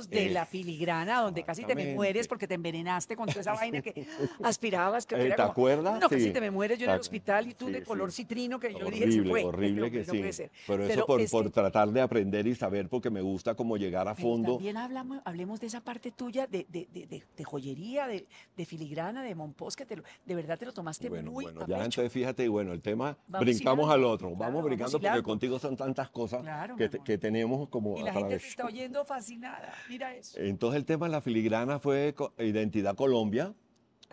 de 0.09 0.29
la 0.29 0.45
filigrana, 0.45 1.21
donde 1.21 1.43
casi 1.43 1.63
te 1.63 1.75
me 1.75 1.93
mueres 1.95 2.27
porque 2.27 2.47
te 2.47 2.53
envenenaste 2.55 3.15
con 3.15 3.27
toda 3.27 3.41
esa 3.41 3.53
vaina 3.53 3.81
que 3.81 4.05
aspirabas. 4.43 5.05
Que 5.05 5.15
Eh, 5.15 5.25
era 5.27 5.35
¿te 5.35 5.41
como, 5.41 5.51
acuerdas? 5.51 5.99
No, 5.99 6.09
casi 6.09 6.25
Sí. 6.25 6.31
te 6.31 6.41
me 6.41 6.51
mueres 6.51 6.77
yo 6.79 6.85
en 6.85 6.91
el 6.91 6.99
hospital 6.99 7.47
y 7.47 7.53
tú 7.53 7.67
sí, 7.67 7.73
de 7.73 7.79
sí. 7.79 7.85
color 7.85 8.11
citrino 8.11 8.59
que 8.59 8.73
yo 8.73 8.85
dije, 8.89 9.03
horrible, 9.05 9.23
se 9.23 9.29
fue. 9.29 9.43
horrible 9.43 9.87
Este 9.87 9.91
que 9.91 9.99
hombre 9.99 10.05
no 10.07 10.13
sí. 10.13 10.19
puede 10.19 10.33
ser. 10.33 10.51
Pero 10.67 10.83
eso 10.85 11.05
por, 11.05 11.29
por 11.29 11.43
que- 11.45 11.49
tratar 11.49 11.91
de 11.91 12.01
aprender 12.01 12.47
y 12.47 12.55
saber 12.55 12.87
porque 12.89 13.09
me 13.09 13.21
gusta 13.21 13.55
como 13.55 13.77
llegar 13.77 14.07
a 14.07 14.15
Pero 14.15 14.27
fondo. 14.27 14.53
también 14.53 14.77
hablamos, 14.77 15.19
hablemos 15.25 15.59
de 15.59 15.67
esa 15.67 15.81
parte 15.81 16.11
tuya 16.11 16.47
de, 16.47 16.65
de, 16.69 16.87
de, 16.93 17.07
de- 17.07 17.43
joyería, 17.43 18.07
de, 18.07 18.25
filigrana, 18.65 19.21
de 19.23 19.35
Monpós, 19.35 19.75
que 19.75 19.85
te 19.85 19.95
lo- 19.97 20.03
de 20.25 20.35
verdad 20.35 20.57
te 20.57 20.65
lo 20.65 20.73
tomaste 20.73 21.09
Bueno, 21.09 21.31
muy 21.31 21.43
bueno, 21.45 21.61
a 21.61 21.67
ya 21.67 21.75
pecho. 21.77 21.85
entonces 21.85 22.11
fíjate, 22.11 22.45
y 22.45 22.47
bueno, 22.47 22.71
el 22.73 22.81
tema, 22.81 23.17
Vamos 23.27 23.45
brincamos 23.45 23.85
hilando, 23.85 23.93
al 23.93 24.03
otro, 24.05 24.27
claro, 24.29 24.39
vamos 24.39 24.53
vamos 24.53 24.63
brincando 24.65 24.91
porque 24.93 25.05
hilando. 25.07 25.23
contigo 25.23 25.59
son 25.59 25.75
tantas 25.75 26.09
cosas 26.09 26.43
que, 26.77 26.89
te- 26.89 26.99
que 26.99 27.17
tenemos 27.24 27.70
como 27.70 27.98
Y 27.98 28.03
la 28.03 28.12
gente 28.12 28.20
te 28.20 28.27
través. 28.36 28.44
está 28.44 28.65
oyendo 28.65 29.06
fascinada. 29.06 29.74
Mira 29.88 30.13
eso. 30.13 30.38
Entonces 30.38 30.77
el 30.77 30.86
tema 30.86 31.06
de 31.06 31.13
la 31.13 31.22
filigrana 31.22 31.80
fue 31.80 32.13
Identidad 32.38 32.96
Colombia, 32.98 33.53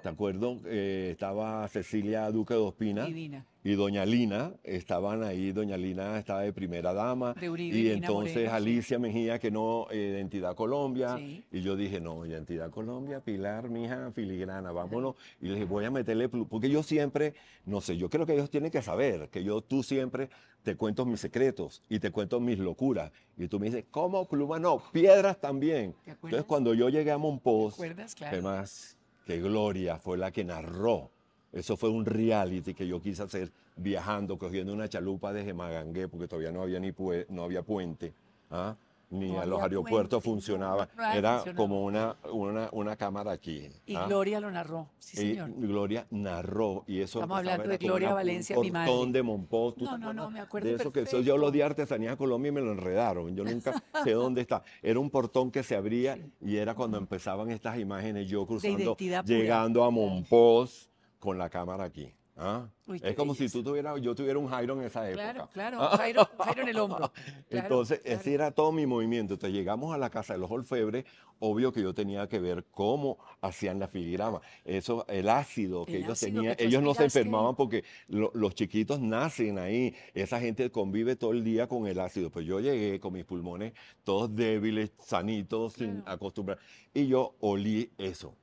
¿te 0.02 0.08
acuerdo? 0.08 0.58
Eh, 0.66 1.10
estaba 1.12 1.66
Cecilia 1.68 2.30
Duque 2.30 2.54
de 2.54 2.60
Ospina 2.60 3.04
Divina. 3.06 3.44
y 3.62 3.74
Doña 3.74 4.04
Lina, 4.06 4.52
estaban 4.64 5.22
ahí, 5.22 5.52
Doña 5.52 5.76
Lina 5.76 6.18
estaba 6.18 6.42
de 6.42 6.52
primera 6.52 6.92
dama, 6.94 7.34
De 7.34 7.50
Uribe, 7.50 7.76
y 7.76 7.82
Lina 7.82 7.94
entonces 7.96 8.34
Moreno, 8.34 8.50
sí. 8.50 8.56
Alicia 8.56 8.98
Mejía, 8.98 9.38
que 9.38 9.50
no, 9.50 9.86
eh, 9.90 10.12
Identidad 10.14 10.54
Colombia, 10.54 11.16
Sí. 11.18 11.44
y 11.52 11.60
yo 11.60 11.76
dije, 11.76 12.00
no, 12.00 12.24
Identidad 12.24 12.70
Colombia, 12.70 13.20
Pilar, 13.20 13.68
mija, 13.68 14.10
filigrana, 14.12 14.72
vámonos, 14.72 15.16
y 15.40 15.46
le 15.48 15.54
dije, 15.54 15.64
voy 15.66 15.84
a 15.84 15.90
meterle, 15.90 16.28
porque 16.28 16.70
yo 16.70 16.82
siempre, 16.82 17.34
no 17.66 17.80
sé, 17.80 17.96
yo 17.96 18.08
creo 18.08 18.24
que 18.26 18.32
ellos 18.34 18.50
tienen 18.50 18.70
que 18.70 18.82
saber 18.82 19.28
que 19.28 19.44
yo, 19.44 19.60
tú 19.60 19.82
siempre 19.82 20.30
te 20.62 20.76
cuento 20.76 21.04
mis 21.06 21.20
secretos 21.20 21.82
y 21.88 21.98
te 21.98 22.10
cuento 22.10 22.40
mis 22.40 22.58
locuras, 22.58 23.12
y 23.36 23.48
tú 23.48 23.58
me 23.60 23.66
dices, 23.66 23.84
¿cómo 23.90 24.26
pluma? 24.28 24.58
No, 24.58 24.82
piedras 24.92 25.38
también. 25.40 25.92
¿Te 26.04 26.10
acuerdas? 26.12 26.38
Entonces 26.38 26.44
cuando 26.46 26.74
yo 26.74 26.88
llegué 26.88 27.10
a 27.10 27.18
Monpós, 27.18 27.74
¿Te 27.76 27.84
acuerdas? 27.84 28.14
Claro. 28.14 28.32
Además, 28.34 28.96
que 29.30 29.40
Gloria 29.40 29.96
fue 29.96 30.18
la 30.18 30.32
que 30.32 30.42
narró. 30.42 31.08
Eso 31.52 31.76
fue 31.76 31.88
un 31.88 32.04
reality 32.04 32.74
que 32.74 32.86
yo 32.86 33.00
quise 33.00 33.22
hacer 33.22 33.52
viajando, 33.76 34.36
cogiendo 34.36 34.72
una 34.72 34.88
chalupa 34.88 35.32
desde 35.32 35.54
Magangué, 35.54 36.08
porque 36.08 36.26
todavía 36.26 36.50
no 36.50 36.62
había 36.62 36.80
ni 36.80 36.92
no 37.28 37.44
había 37.44 37.62
puente, 37.62 38.12
¿ah? 38.50 38.74
Ni 39.10 39.32
No 39.32 39.40
a 39.40 39.46
los 39.46 39.60
aeropuertos 39.60 40.22
puente, 40.22 40.42
funcionaba. 40.44 40.88
no 40.96 41.12
Era 41.12 41.42
como 41.56 41.84
una, 41.84 42.16
una, 42.32 42.68
una 42.72 42.96
cámara 42.96 43.32
aquí. 43.32 43.68
Y 43.84 43.96
¿ah? 43.96 44.06
Gloria 44.06 44.40
lo 44.40 44.50
narró. 44.50 44.88
Sí, 44.98 45.16
Y 45.16 45.20
señor. 45.30 45.50
Gloria 45.56 46.06
narró 46.10 46.84
y 46.86 47.00
eso 47.00 47.18
Estamos 47.18 47.38
hablando 47.38 47.68
de 47.68 47.76
Gloria 47.78 48.14
Valencia, 48.14 48.56
mi 48.58 48.70
madre. 48.70 48.92
de 49.12 49.22
Monpós. 49.22 49.74
¿tú 49.74 49.84
No, 49.84 49.98
no, 49.98 50.12
no, 50.12 50.30
me 50.30 50.40
acuerdo 50.40 50.68
de 50.68 50.76
eso 50.76 50.92
que 50.92 51.00
eso 51.00 51.20
yo 51.20 51.36
lo 51.36 51.50
di 51.50 51.60
a 51.60 51.66
Artesanía 51.66 52.16
Colombia 52.16 52.50
y 52.50 52.52
me 52.52 52.60
lo 52.60 52.72
enredaron. 52.72 53.34
Yo 53.34 53.44
nunca 53.44 53.82
sé 54.04 54.12
dónde 54.12 54.42
está. 54.42 54.62
Era 54.82 55.00
un 55.00 55.10
portón 55.10 55.50
que 55.50 55.62
se 55.62 55.74
abría 55.74 56.18
y 56.40 56.56
era 56.56 56.74
cuando 56.74 56.96
empezaban 56.96 57.50
estas 57.50 57.78
imágenes 57.78 58.28
yo 58.28 58.46
cruzando, 58.46 58.96
llegando 59.24 59.84
a 59.84 59.90
Monpós 59.90 60.88
con 61.18 61.36
la 61.36 61.50
cámara 61.50 61.84
aquí. 61.84 62.12
¿Ah? 62.40 62.68
Uy, 62.86 63.00
es 63.04 63.14
como 63.14 63.34
si 63.34 63.40
belleza. 63.40 63.58
tú 63.58 63.64
tuvieras, 63.64 64.00
yo 64.00 64.14
tuviera 64.14 64.38
un 64.38 64.48
Jairo 64.48 64.74
en 64.74 64.82
esa 64.86 65.08
época. 65.08 65.22
Claro, 65.32 65.48
claro. 65.52 65.78
Jairo, 65.96 66.28
Jairo 66.38 66.62
en 66.62 66.68
el 66.68 66.78
hombro. 66.78 67.12
Claro, 67.48 67.66
Entonces, 67.66 68.00
claro. 68.00 68.20
ese 68.20 68.34
era 68.34 68.50
todo 68.50 68.72
mi 68.72 68.86
movimiento. 68.86 69.34
Entonces, 69.34 69.56
llegamos 69.56 69.94
a 69.94 69.98
la 69.98 70.10
casa 70.10 70.32
de 70.32 70.40
los 70.40 70.50
orfebres, 70.50 71.04
obvio 71.38 71.72
que 71.72 71.82
yo 71.82 71.94
tenía 71.94 72.26
que 72.28 72.38
ver 72.40 72.64
cómo 72.72 73.18
hacían 73.40 73.78
la 73.78 73.86
filigrama. 73.86 74.40
Eso, 74.64 75.04
el 75.08 75.28
ácido 75.28 75.84
que 75.86 75.96
El 75.96 76.02
ellos 76.04 76.12
ácido 76.22 76.34
tenían, 76.40 76.56
que 76.56 76.64
ellos 76.64 76.82
no 76.82 76.94
se 76.94 77.04
enfermaban 77.04 77.54
porque 77.54 77.84
lo- 78.08 78.30
los 78.34 78.54
chiquitos 78.54 79.00
nacen 79.00 79.58
ahí. 79.58 79.94
Esa 80.14 80.40
gente 80.40 80.70
convive 80.70 81.14
todo 81.16 81.32
el 81.32 81.44
día 81.44 81.68
con 81.68 81.86
el 81.86 82.00
ácido. 82.00 82.30
Pues 82.30 82.44
yo 82.46 82.58
llegué 82.60 82.98
con 82.98 83.12
mis 83.12 83.24
pulmones 83.24 83.72
todos 84.02 84.34
débiles, 84.34 84.90
sanitos, 84.98 85.74
sin 85.74 86.00
Claro. 86.00 86.12
acostumbrar. 86.12 86.58
Y 86.92 87.06
yo 87.06 87.34
olí 87.40 87.90
eso. 87.98 88.34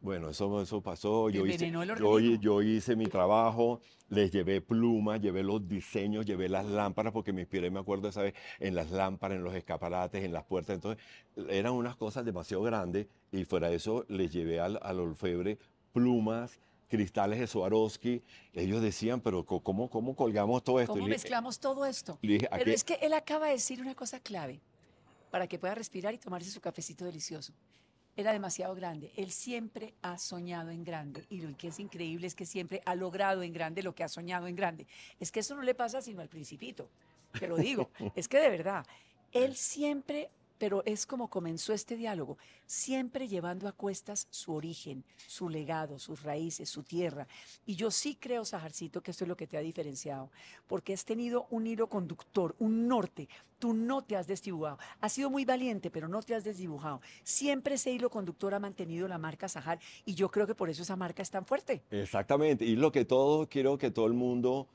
Bueno, 0.00 0.30
eso, 0.30 0.60
eso 0.62 0.80
pasó. 0.82 1.30
Yo 1.30 1.42
hice, 1.54 1.70
yo, 1.98 2.18
yo 2.40 2.62
hice 2.62 2.94
mi 2.96 3.06
trabajo, 3.06 3.80
les 4.08 4.30
llevé 4.30 4.60
plumas, 4.60 5.20
llevé 5.20 5.42
los 5.42 5.66
diseños, 5.66 6.24
llevé 6.26 6.48
las 6.48 6.64
lámparas, 6.66 7.12
porque 7.12 7.32
me 7.32 7.40
inspiré, 7.42 7.70
me 7.70 7.80
acuerdo 7.80 8.08
esa 8.08 8.22
vez, 8.22 8.34
en 8.60 8.74
las 8.74 8.90
lámparas, 8.90 9.36
en 9.38 9.44
los 9.44 9.54
escaparates, 9.54 10.22
en 10.22 10.32
las 10.32 10.44
puertas. 10.44 10.74
Entonces, 10.76 11.02
eran 11.48 11.72
unas 11.72 11.96
cosas 11.96 12.24
demasiado 12.24 12.62
grandes 12.62 13.06
y 13.32 13.44
fuera 13.44 13.68
de 13.68 13.76
eso 13.76 14.04
les 14.08 14.32
llevé 14.32 14.60
al, 14.60 14.78
al 14.82 15.00
orfebre 15.00 15.58
plumas, 15.92 16.60
cristales 16.88 17.40
de 17.40 17.46
Swarovski. 17.48 18.22
Ellos 18.52 18.82
decían, 18.82 19.20
pero 19.20 19.44
¿cómo, 19.44 19.88
cómo 19.90 20.14
colgamos 20.14 20.62
todo 20.62 20.78
esto? 20.78 20.92
¿Cómo 20.92 21.08
mezclamos 21.08 21.58
todo 21.58 21.84
esto? 21.86 22.18
dije, 22.22 22.46
Pero 22.50 22.62
"Aquí- 22.62 22.70
es 22.70 22.84
que 22.84 22.94
él 23.02 23.12
acaba 23.14 23.46
de 23.46 23.52
decir 23.54 23.80
una 23.80 23.94
cosa 23.96 24.20
clave 24.20 24.60
para 25.32 25.48
que 25.48 25.58
pueda 25.58 25.74
respirar 25.74 26.14
y 26.14 26.18
tomarse 26.18 26.50
su 26.50 26.60
cafecito 26.60 27.04
delicioso. 27.04 27.52
Era 28.16 28.32
demasiado 28.32 28.74
grande. 28.74 29.12
Él 29.16 29.30
siempre 29.30 29.92
ha 30.00 30.16
soñado 30.16 30.70
en 30.70 30.84
grande. 30.84 31.26
Y 31.28 31.42
lo 31.42 31.54
que 31.56 31.68
es 31.68 31.78
increíble 31.78 32.26
es 32.26 32.34
que 32.34 32.46
siempre 32.46 32.82
ha 32.86 32.94
logrado 32.94 33.42
en 33.42 33.52
grande 33.52 33.82
lo 33.82 33.94
que 33.94 34.04
ha 34.04 34.08
soñado 34.08 34.46
en 34.46 34.56
grande. 34.56 34.86
Es 35.20 35.30
que 35.30 35.40
eso 35.40 35.54
no 35.54 35.62
le 35.62 35.74
pasa 35.74 36.00
sino 36.00 36.22
al 36.22 36.28
principito. 36.28 36.88
Te 37.38 37.46
lo 37.46 37.56
digo. 37.56 37.90
es 38.14 38.26
que 38.26 38.38
de 38.38 38.48
verdad, 38.48 38.86
él 39.32 39.54
siempre, 39.54 40.30
pero 40.58 40.82
es 40.84 41.06
como 41.06 41.28
comenzó 41.28 41.72
este 41.72 41.96
diálogo, 41.96 42.38
siempre 42.66 43.28
llevando 43.28 43.68
a 43.68 43.72
cuestas 43.72 44.26
su 44.30 44.54
origen, 44.54 45.04
su 45.26 45.48
legado, 45.48 45.98
sus 45.98 46.22
raíces, 46.22 46.68
su 46.68 46.82
tierra. 46.82 47.26
Y 47.64 47.76
yo 47.76 47.90
sí 47.90 48.16
creo, 48.18 48.44
Sajarcito, 48.44 49.02
que 49.02 49.10
esto 49.10 49.24
es 49.24 49.28
lo 49.28 49.36
que 49.36 49.46
te 49.46 49.56
ha 49.56 49.60
diferenciado, 49.60 50.30
porque 50.66 50.92
has 50.92 51.04
tenido 51.04 51.46
un 51.50 51.66
hilo 51.66 51.88
conductor, 51.88 52.54
un 52.58 52.88
norte. 52.88 53.28
Tú 53.58 53.72
no 53.72 54.02
te 54.02 54.16
has 54.16 54.26
desdibujado. 54.26 54.78
Has 55.00 55.14
sido 55.14 55.30
muy 55.30 55.44
valiente, 55.44 55.90
pero 55.90 56.08
no 56.08 56.22
te 56.22 56.34
has 56.34 56.44
desdibujado. 56.44 57.00
Siempre 57.22 57.76
ese 57.76 57.90
hilo 57.90 58.10
conductor 58.10 58.54
ha 58.54 58.58
mantenido 58.58 59.08
la 59.08 59.16
marca 59.16 59.48
Sajar 59.48 59.78
y 60.04 60.14
yo 60.14 60.30
creo 60.30 60.46
que 60.46 60.54
por 60.54 60.68
eso 60.68 60.82
esa 60.82 60.96
marca 60.96 61.22
es 61.22 61.30
tan 61.30 61.46
fuerte. 61.46 61.82
Exactamente, 61.90 62.64
y 62.64 62.76
lo 62.76 62.92
que 62.92 63.04
todos, 63.04 63.48
quiero 63.48 63.78
que 63.78 63.90
todo 63.90 64.06
el 64.06 64.14
mundo, 64.14 64.68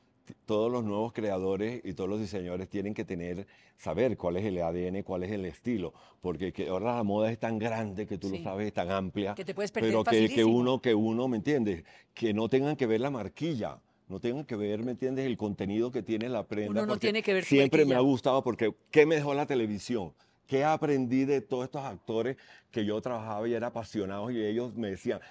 todos 0.45 0.71
los 0.71 0.83
nuevos 0.83 1.13
creadores 1.13 1.81
y 1.83 1.93
todos 1.93 2.09
los 2.09 2.19
diseñadores 2.19 2.69
tienen 2.69 2.93
que 2.93 3.05
tener, 3.05 3.47
saber 3.77 4.17
cuál 4.17 4.37
es 4.37 4.45
el 4.45 4.61
ADN, 4.61 5.03
cuál 5.03 5.23
es 5.23 5.31
el 5.31 5.45
estilo, 5.45 5.93
porque 6.21 6.51
que 6.53 6.67
ahora 6.69 6.97
la 6.97 7.03
moda 7.03 7.31
es 7.31 7.39
tan 7.39 7.59
grande 7.59 8.05
que 8.05 8.17
tú 8.17 8.29
Sí. 8.29 8.37
lo 8.37 8.43
sabes, 8.43 8.67
es 8.67 8.73
tan 8.73 8.91
amplia, 8.91 9.33
Que 9.35 9.45
te 9.45 9.53
puedes 9.53 9.71
perder 9.71 9.91
pero 9.91 10.03
que, 10.03 10.43
uno, 10.43 10.81
que 10.81 10.95
uno, 10.95 11.27
¿me 11.27 11.37
entiendes? 11.37 11.83
Que 12.13 12.33
no 12.33 12.49
tengan 12.49 12.75
que 12.75 12.85
ver 12.85 13.01
la 13.01 13.09
marquilla. 13.09 13.79
No 14.07 14.19
tengan 14.19 14.43
que 14.43 14.57
ver, 14.57 14.83
¿me 14.83 14.91
entiendes? 14.91 15.25
El 15.25 15.37
contenido 15.37 15.89
que 15.89 16.03
tiene 16.03 16.27
la 16.27 16.43
prenda. 16.43 16.71
Uno 16.71 16.85
no 16.85 16.97
tiene 16.97 17.23
que 17.23 17.33
ver 17.33 17.45
Siempre 17.45 17.85
me 17.85 17.95
ha 17.95 18.01
gustado 18.01 18.43
porque 18.43 18.75
¿qué 18.91 19.05
me 19.05 19.15
dejó 19.15 19.33
la 19.33 19.45
televisión? 19.45 20.11
¿Qué 20.47 20.65
aprendí 20.65 21.23
de 21.23 21.39
todos 21.39 21.63
estos 21.63 21.81
actores 21.85 22.35
que 22.71 22.83
yo 22.83 22.99
trabajaba 22.99 23.47
y 23.47 23.53
era 23.53 23.67
apasionado 23.67 24.29
y 24.29 24.43
ellos 24.43 24.75
me 24.75 24.89
decían, 24.89 25.21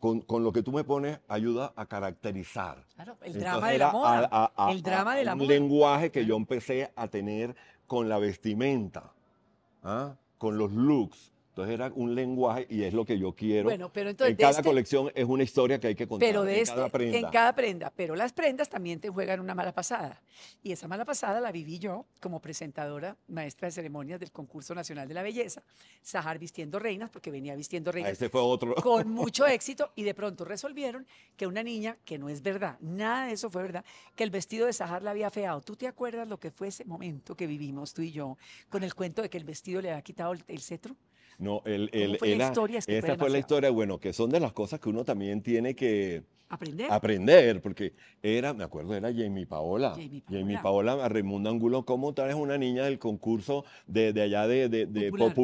con, 0.00 0.20
con 0.20 0.44
lo 0.44 0.52
que 0.52 0.62
tú 0.62 0.72
me 0.72 0.84
pones 0.84 1.18
ayuda 1.28 1.72
a 1.76 1.86
caracterizar. 1.86 2.84
Claro, 2.94 3.16
el 3.22 3.38
drama 3.40 3.68
de 3.68 3.74
era 3.76 3.86
la 3.86 3.92
moda. 3.92 4.28
a- 4.30 4.44
a- 4.56 4.66
a- 4.68 4.72
el 4.72 4.82
drama 4.82 5.12
a 5.12 5.16
de 5.16 5.24
la 5.24 5.34
un 5.34 5.46
lenguaje 5.46 6.10
que 6.10 6.26
yo 6.26 6.36
empecé 6.36 6.92
a 6.96 7.08
tener 7.08 7.56
con 7.86 8.08
la 8.08 8.18
vestimenta, 8.18 9.12
¿ah? 9.82 10.14
con 10.38 10.58
los 10.58 10.72
looks. 10.72 11.32
Entonces 11.56 11.72
era 11.74 11.90
un 11.94 12.14
lenguaje 12.14 12.66
y 12.68 12.82
es 12.82 12.92
lo 12.92 13.06
que 13.06 13.18
yo 13.18 13.32
quiero. 13.34 13.64
Bueno, 13.64 13.90
pero 13.90 14.10
entonces 14.10 14.32
en 14.32 14.36
cada 14.36 14.50
este- 14.50 14.62
colección 14.62 15.10
es 15.14 15.24
una 15.24 15.42
historia 15.42 15.80
que 15.80 15.86
hay 15.86 15.94
que 15.94 16.06
contar. 16.06 16.28
Pero 16.28 16.42
de 16.44 16.56
en 16.56 16.60
este, 16.60 16.74
cada 16.74 16.88
prenda. 16.90 17.16
en 17.18 17.26
cada 17.30 17.54
prenda. 17.54 17.92
Pero 17.96 18.14
las 18.14 18.34
prendas 18.34 18.68
también 18.68 19.00
te 19.00 19.08
juegan 19.08 19.40
una 19.40 19.54
mala 19.54 19.72
pasada. 19.72 20.20
Y 20.62 20.72
esa 20.72 20.86
mala 20.86 21.06
pasada 21.06 21.40
la 21.40 21.50
viví 21.50 21.78
yo 21.78 22.04
como 22.20 22.40
presentadora, 22.40 23.16
maestra 23.28 23.68
de 23.68 23.72
ceremonias 23.72 24.20
del 24.20 24.32
Concurso 24.32 24.74
Nacional 24.74 25.08
de 25.08 25.14
la 25.14 25.22
Belleza. 25.22 25.62
Sajar 26.02 26.38
vistiendo 26.38 26.78
reinas, 26.78 27.08
porque 27.08 27.30
venía 27.30 27.54
vistiendo 27.54 27.88
Ah, 27.88 27.92
reinas 27.94 28.12
Ese 28.12 28.28
fue 28.28 28.42
otro. 28.42 28.74
con 28.74 29.08
mucho 29.14 29.46
éxito. 29.46 29.92
Y 29.94 30.02
de 30.02 30.12
pronto 30.12 30.44
resolvieron 30.44 31.06
que 31.38 31.46
una 31.46 31.62
niña, 31.62 31.96
que 32.04 32.18
no 32.18 32.28
es 32.28 32.42
verdad, 32.42 32.76
nada 32.80 33.28
de 33.28 33.32
eso 33.32 33.48
fue 33.48 33.62
verdad, 33.62 33.82
que 34.14 34.24
el 34.24 34.30
vestido 34.30 34.66
de 34.66 34.74
Sajar 34.74 35.02
la 35.02 35.12
había 35.12 35.30
feado. 35.30 35.62
¿Tú 35.62 35.74
te 35.74 35.86
acuerdas 35.88 36.28
lo 36.28 36.38
que 36.38 36.50
fue 36.50 36.68
ese 36.68 36.84
momento 36.84 37.34
que 37.34 37.46
vivimos 37.46 37.94
tú 37.94 38.02
y 38.02 38.12
yo 38.12 38.36
con 38.68 38.82
el 38.84 38.94
cuento 38.94 39.22
de 39.22 39.30
que 39.30 39.38
el 39.38 39.44
vestido 39.44 39.80
le 39.80 39.90
había 39.90 40.02
quitado 40.02 40.34
el, 40.34 40.44
el 40.48 40.60
cetro? 40.60 40.94
No, 41.38 41.62
el, 41.66 41.90
¿Cómo 41.90 42.02
el- 42.02 42.18
fue 42.18 42.36
la 42.36 42.44
historia? 42.46 42.78
Es 42.78 42.86
que 42.86 42.98
esa 42.98 43.16
fue 43.16 43.30
la 43.30 43.38
historia, 43.38 43.70
bueno, 43.70 43.98
que 43.98 44.12
son 44.12 44.30
de 44.30 44.40
las 44.40 44.52
cosas 44.52 44.80
que 44.80 44.88
uno 44.88 45.04
también 45.04 45.42
tiene 45.42 45.74
que 45.74 46.22
Aprender. 46.48 46.90
aprender, 46.90 47.60
porque 47.60 47.92
era, 48.22 48.54
me 48.54 48.64
acuerdo, 48.64 48.94
era 48.94 49.12
Jamie 49.12 49.46
Paola. 49.46 49.90
Jamie 49.90 50.22
Jamie 50.28 50.58
Paola. 50.58 50.92
Paola, 50.92 51.04
a 51.04 51.08
Raimundo 51.08 51.50
Angulo, 51.50 51.84
¿cómo 51.84 52.14
traes 52.14 52.36
una 52.36 52.56
niña 52.56 52.84
del 52.84 52.98
concurso 52.98 53.64
de, 53.86 54.12
de 54.12 54.22
allá 54.22 54.46
de, 54.46 54.68
de- 54.68 54.86
de 54.86 55.10
Popular. 55.10 55.34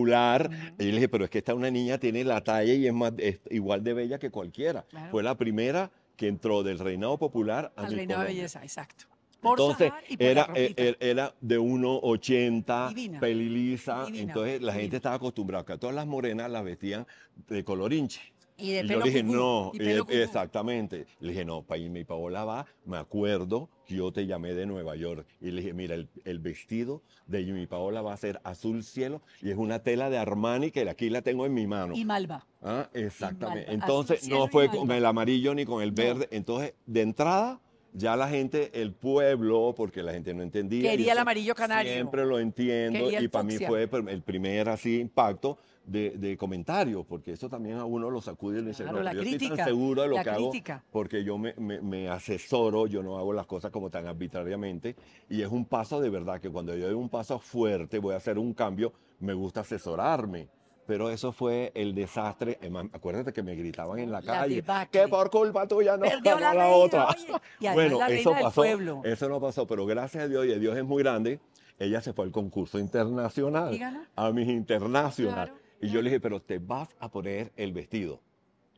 popular? 0.48 0.74
Y 0.78 0.84
le 0.84 0.92
dije, 0.92 1.08
pero 1.08 1.24
es 1.24 1.30
que 1.30 1.38
esta 1.38 1.54
una 1.54 1.70
niña 1.70 1.98
tiene 1.98 2.24
la 2.24 2.40
talla 2.42 2.72
y 2.72 2.86
es, 2.86 2.92
más, 2.94 3.12
es 3.18 3.40
igual 3.50 3.82
de 3.84 3.92
bella 3.94 4.18
que 4.18 4.30
cualquiera. 4.30 4.84
Claro. 4.88 5.10
Fue 5.10 5.22
la 5.22 5.36
primera 5.36 5.90
que 6.16 6.28
entró 6.28 6.62
del 6.62 6.78
reinado 6.78 7.18
popular 7.18 7.72
Al 7.74 7.92
reinado 7.92 8.20
de 8.22 8.28
belleza, 8.28 8.62
exacto. 8.62 9.06
Por 9.42 9.58
Entonces, 9.60 9.92
y 10.08 10.16
por 10.16 10.26
era, 10.26 10.48
eh, 10.54 10.72
eh, 10.76 10.96
era 11.00 11.34
de 11.40 11.58
1,80, 11.58 12.88
Divina. 12.88 13.20
pelilisa. 13.20 14.06
Entonces, 14.14 14.62
la 14.62 14.72
gente 14.72 14.96
estaba 14.96 15.16
acostumbrada 15.16 15.64
que 15.64 15.72
a 15.72 15.78
todas 15.78 15.96
las 15.96 16.06
morenas 16.06 16.48
las 16.50 16.62
vestían 16.64 17.06
de 17.48 17.64
color 17.64 17.92
hinche. 17.92 18.20
Y 18.56 18.70
de 18.70 18.84
Y 18.84 18.88
yo 18.88 18.98
le 19.00 19.04
dije, 19.06 19.22
cucú, 19.24 19.34
no, 19.34 19.70
y 19.74 19.78
pelo 19.78 20.04
cucú. 20.04 20.16
exactamente. 20.16 21.06
Le 21.18 21.30
dije, 21.30 21.44
no, 21.44 21.62
pa- 21.62 21.76
y 21.78 21.88
mi 21.88 22.04
Paola 22.04 22.44
va, 22.44 22.66
me 22.84 22.98
acuerdo 22.98 23.68
que 23.86 23.96
yo 23.96 24.12
te 24.12 24.26
llamé 24.26 24.54
de 24.54 24.66
Nueva 24.66 24.94
York. 24.94 25.26
Y 25.40 25.50
le 25.50 25.60
dije, 25.62 25.72
mira, 25.72 25.96
el, 25.96 26.08
el 26.24 26.38
vestido 26.38 27.02
de 27.26 27.42
mi 27.46 27.66
Paola 27.66 28.02
va 28.02 28.12
a 28.12 28.16
ser 28.16 28.40
azul 28.44 28.84
cielo 28.84 29.22
y 29.40 29.50
es 29.50 29.56
una 29.56 29.80
tela 29.82 30.08
de 30.10 30.18
Armani 30.18 30.70
que 30.70 30.88
aquí 30.88 31.10
la 31.10 31.22
tengo 31.22 31.46
en 31.46 31.54
mi 31.54 31.66
mano. 31.66 31.94
Y 31.96 32.04
Malva. 32.04 32.46
Ah, 32.60 32.88
exactamente. 32.92 33.66
malva, 33.70 33.72
Entonces, 33.82 34.18
azul 34.22 34.30
no 34.38 34.46
fue 34.46 34.68
con 34.70 34.88
el 34.92 35.04
amarillo 35.06 35.52
ni 35.54 35.64
con 35.64 35.82
el 35.82 35.88
No. 35.88 35.96
verde. 35.96 36.28
Entonces, 36.30 36.74
de 36.86 37.00
entrada, 37.00 37.60
ya 37.92 38.16
la 38.16 38.28
gente, 38.28 38.70
el 38.80 38.92
pueblo, 38.92 39.74
porque 39.76 40.02
la 40.02 40.12
gente 40.12 40.32
no 40.34 40.42
entendía. 40.42 40.90
Quería 40.90 41.12
el 41.12 41.18
amarillo 41.18 41.54
canario. 41.54 41.92
Siempre 41.92 42.24
lo 42.24 42.38
entiendo 42.38 42.98
Quería 43.04 43.20
y 43.20 43.28
para 43.28 43.44
mí 43.44 43.56
fue 43.58 43.88
el 44.08 44.22
primer 44.22 44.68
así 44.68 45.00
impacto 45.00 45.58
de, 45.84 46.10
de 46.10 46.36
comentario, 46.36 47.02
porque 47.04 47.32
eso 47.32 47.48
también 47.48 47.76
a 47.78 47.84
uno 47.84 48.08
lo 48.08 48.20
sacude 48.20 48.60
y 48.60 48.62
le 48.62 48.68
dice, 48.68 48.84
Claro, 48.84 48.98
no, 48.98 49.04
la 49.04 49.12
yo 49.12 49.20
estoy 49.22 49.36
crítica, 49.38 49.56
tan 49.56 49.66
seguro 49.66 50.02
de 50.02 50.08
lo 50.08 50.22
que 50.22 50.30
hago 50.30 50.50
crítica. 50.50 50.84
porque 50.92 51.24
yo 51.24 51.36
me, 51.38 51.54
me- 51.54 51.80
me 51.80 52.08
asesoro, 52.08 52.86
yo 52.86 53.02
no 53.02 53.18
hago 53.18 53.32
las 53.32 53.46
cosas 53.46 53.72
como 53.72 53.90
tan 53.90 54.06
arbitrariamente 54.06 54.94
y 55.28 55.42
es 55.42 55.48
un 55.48 55.64
paso 55.64 56.00
de 56.00 56.08
verdad 56.08 56.40
que 56.40 56.48
cuando 56.50 56.74
yo 56.76 56.86
doy 56.86 56.94
un 56.94 57.08
paso 57.08 57.38
fuerte, 57.40 57.98
voy 57.98 58.14
a 58.14 58.18
hacer 58.18 58.38
un 58.38 58.54
cambio, 58.54 58.92
me 59.18 59.34
gusta 59.34 59.60
asesorarme. 59.62 60.48
Pero 60.92 61.08
eso 61.08 61.32
fue 61.32 61.72
el 61.74 61.94
desastre. 61.94 62.58
Eh, 62.60 62.70
Acuérdate 62.92 63.32
que 63.32 63.42
me 63.42 63.54
gritaban 63.54 63.98
en 63.98 64.12
la 64.12 64.20
calle 64.20 64.62
que 64.90 65.08
por 65.08 65.30
culpa 65.30 65.66
tuya 65.66 65.96
no 65.96 66.04
ganó 66.22 66.38
la 66.38 66.52
la, 66.52 66.68
otra. 66.68 67.06
oye. 67.06 67.40
Y 67.60 67.68
bueno, 67.68 67.98
la 67.98 68.10
eso 68.10 68.34
pasó. 68.38 68.62
Eso 68.62 69.28
no 69.30 69.40
pasó, 69.40 69.66
pero 69.66 69.86
gracias 69.86 70.24
a 70.24 70.28
Dios 70.28 70.44
y 70.44 70.52
a 70.52 70.58
Dios 70.58 70.76
es 70.76 70.84
muy 70.84 71.02
grande. 71.02 71.40
Ella 71.78 72.02
se 72.02 72.12
fue 72.12 72.26
al 72.26 72.30
concurso 72.30 72.78
internacional, 72.78 74.04
a 74.14 74.30
mis 74.32 74.48
internacional. 74.48 75.46
Claro, 75.46 75.54
y 75.80 75.86
yo 75.86 75.92
claro. 75.92 76.02
le 76.02 76.10
dije, 76.10 76.20
pero 76.20 76.42
te 76.42 76.58
vas 76.58 76.90
a 77.00 77.10
poner 77.10 77.52
el 77.56 77.72
vestido. 77.72 78.20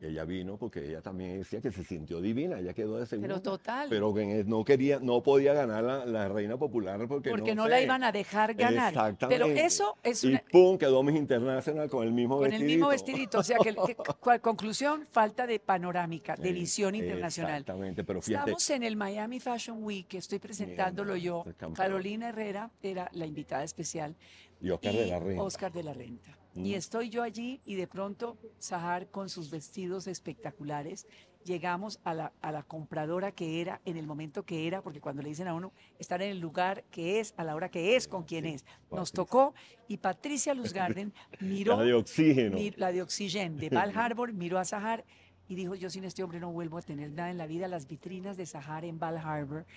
Y 0.01 0.07
ella 0.07 0.25
vino 0.25 0.57
porque 0.57 0.85
ella 0.89 1.01
también 1.01 1.37
decía 1.39 1.61
que 1.61 1.71
se 1.71 1.81
sintió 1.85 2.19
divina, 2.19 2.59
ella 2.59 2.73
quedó 2.73 2.97
de 2.97 3.05
segunda. 3.05 3.29
Pero 3.29 3.41
total. 3.41 3.87
Pero 3.89 4.13
que 4.13 4.43
no 4.43 4.65
quería, 4.65 4.99
no 4.99 5.23
podía 5.23 5.53
ganar 5.53 5.83
la, 5.85 6.05
la 6.05 6.27
reina 6.27 6.57
popular 6.57 7.07
porque, 7.07 7.29
porque 7.29 7.55
no, 7.55 7.65
la 7.69 7.79
iban 7.81 8.03
a 8.03 8.11
dejar 8.11 8.53
ganar. 8.55 8.93
Pero 8.93 9.05
Exactamente. 9.07 9.65
eso 9.65 9.95
es 10.03 10.21
Y 10.25 10.27
una, 10.27 10.43
pum, 10.51 10.77
quedó 10.77 11.01
Miss 11.01 11.15
International 11.15 11.89
con 11.89 12.05
el 12.05 12.11
mismo 12.11 12.35
con 12.35 12.45
el 12.47 12.51
vestidito. 12.51 12.73
mismo 12.75 12.87
vestidito. 12.89 13.39
O 13.39 13.43
sea, 13.43 13.57
que, 13.59 13.73
que- 13.73 13.95
cual 14.19 14.41
conclusión, 14.41 15.07
falta 15.11 15.47
de 15.47 15.59
panorámica, 15.61 16.35
de 16.35 16.49
Eh, 16.49 16.53
visión 16.53 16.93
internacional. 16.93 17.61
Exactamente, 17.61 18.03
pero 18.03 18.21
fíjate, 18.21 18.51
Estamos 18.51 18.69
en 18.71 18.83
el 18.83 18.97
Miami 18.97 19.39
Fashion 19.39 19.81
Week, 19.81 20.13
estoy 20.15 20.39
presentándolo 20.39 21.13
Mira, 21.13 21.23
yo. 21.25 21.45
Carolina 21.73 22.29
Herrera 22.29 22.69
era 22.83 23.09
la 23.13 23.25
invitada 23.25 23.63
especial. 23.63 24.13
y 24.61 24.71
Oscar 24.71 24.93
de 24.93 25.05
la 25.07 25.19
Reina. 25.19 25.41
Oscar 25.41 25.71
de 25.71 25.83
la 25.83 25.93
Renta. 25.93 26.37
Mm. 26.55 26.65
Y 26.65 26.73
estoy 26.73 27.09
yo 27.09 27.21
allí 27.21 27.61
y 27.65 27.75
de 27.75 27.87
pronto 27.87 28.37
Sahar 28.57 29.07
con 29.07 29.29
sus 29.29 29.49
vestidos 29.51 30.07
espectaculares. 30.07 31.05
Llegamos 31.43 31.99
a 32.03 32.15
la, 32.15 32.33
a 32.41 32.51
la 32.51 32.63
compradora 32.63 33.31
que 33.31 33.61
era 33.61 33.79
en 33.85 33.97
el 33.97 34.07
momento 34.07 34.43
que 34.43 34.65
era, 34.65 34.81
porque 34.81 34.99
cuando 34.99 35.21
le 35.21 35.29
dicen 35.29 35.47
a 35.47 35.53
uno 35.53 35.73
estar 35.99 36.19
en 36.23 36.31
el 36.31 36.39
lugar 36.39 36.83
que 36.89 37.19
es, 37.19 37.35
a 37.37 37.43
la 37.43 37.53
hora 37.53 37.69
que 37.69 37.95
es, 37.95 38.07
con 38.07 38.23
quién 38.23 38.45
Sí, 38.45 38.53
es. 38.55 38.65
Nos 38.89 39.11
tocó 39.11 39.53
y 39.87 39.97
Patricia 39.97 40.55
Luzgarden 40.55 41.13
miró 41.41 41.77
La 41.77 41.83
de 41.83 41.93
oxígeno. 41.93 42.57
la 42.77 42.91
de 42.91 43.03
Oxygen 43.03 43.57
de 43.57 43.69
Val 43.69 43.91
Harbor, 43.95 44.33
miró 44.33 44.57
a 44.57 44.65
Sahar 44.65 45.05
y 45.47 45.53
dijo, 45.53 45.75
yo 45.75 45.91
sin 45.91 46.03
este 46.05 46.23
hombre 46.23 46.39
no 46.39 46.51
vuelvo 46.51 46.79
a 46.79 46.81
tener 46.81 47.11
nada 47.11 47.29
en 47.29 47.37
la 47.37 47.45
vida. 47.45 47.67
Las 47.67 47.85
vitrinas 47.85 48.37
de 48.37 48.47
Sahar 48.47 48.83
en 48.83 48.97
Val 48.97 49.17
Harbor, 49.19 49.67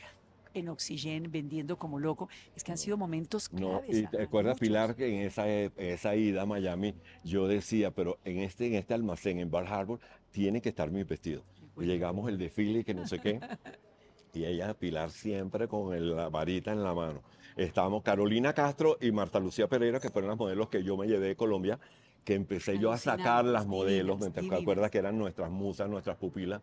en 0.55 0.69
Oxygen, 0.69 1.31
vendiendo 1.31 1.77
como 1.79 1.99
loco. 1.99 2.29
Es 2.57 2.65
que 2.65 2.73
han 2.73 2.79
sido 2.79 2.97
momentos 2.97 3.53
No, 3.53 3.81
claves. 3.81 3.99
y 3.99 4.07
te 4.07 4.23
acuerdas. 4.23 4.59
Pilar, 4.59 4.95
que 4.97 5.07
en 5.09 5.27
esa, 5.27 5.49
esa 5.49 6.17
ida 6.17 6.43
a 6.43 6.47
Miami 6.47 6.95
yo 7.25 7.47
decía, 7.49 7.91
pero 7.91 8.19
en 8.25 8.39
este, 8.39 8.67
en 8.67 8.75
este 8.75 8.95
almacén, 8.95 9.39
en 9.39 9.51
Bar 9.51 9.67
Harbor, 9.67 10.01
tiene 10.31 10.61
que 10.61 10.69
estar 10.71 10.91
mi 10.91 11.03
vestido. 11.05 11.43
Y 11.77 11.85
llegamos 11.85 12.29
el 12.29 12.39
desfile, 12.39 12.85
que 12.85 12.95
no 12.95 13.07
sé 13.07 13.21
qué, 13.21 13.41
y 14.35 14.45
ella, 14.45 14.75
Pilar, 14.75 15.11
siempre 15.11 15.69
con 15.69 15.95
el- 15.95 16.15
la 16.17 16.29
varita 16.29 16.73
en 16.73 16.83
la 16.83 16.93
mano. 16.95 17.23
Estábamos 17.57 18.03
Carolina 18.03 18.53
Castro 18.53 18.99
y 19.01 19.11
Marta 19.11 19.41
Lucía 19.41 19.69
Pereira, 19.69 19.99
que 20.01 20.11
fueron 20.11 20.29
las 20.31 20.39
modelos 20.39 20.69
que 20.69 20.83
yo 20.85 20.97
me 20.97 21.07
llevé 21.07 21.29
de 21.29 21.37
Colombia, 21.37 21.79
que 22.25 22.35
empecé 22.35 22.79
yo 22.79 22.93
a 22.93 22.99
sacar 22.99 23.45
las 23.45 23.67
modelos, 23.67 24.21
divinas, 24.21 24.45
¿me 24.45 24.57
acuerdas 24.57 24.91
que 24.91 24.99
eran 24.99 25.19
nuestras 25.19 25.51
musas, 25.51 25.89
nuestras 25.89 26.17
pupilas? 26.19 26.61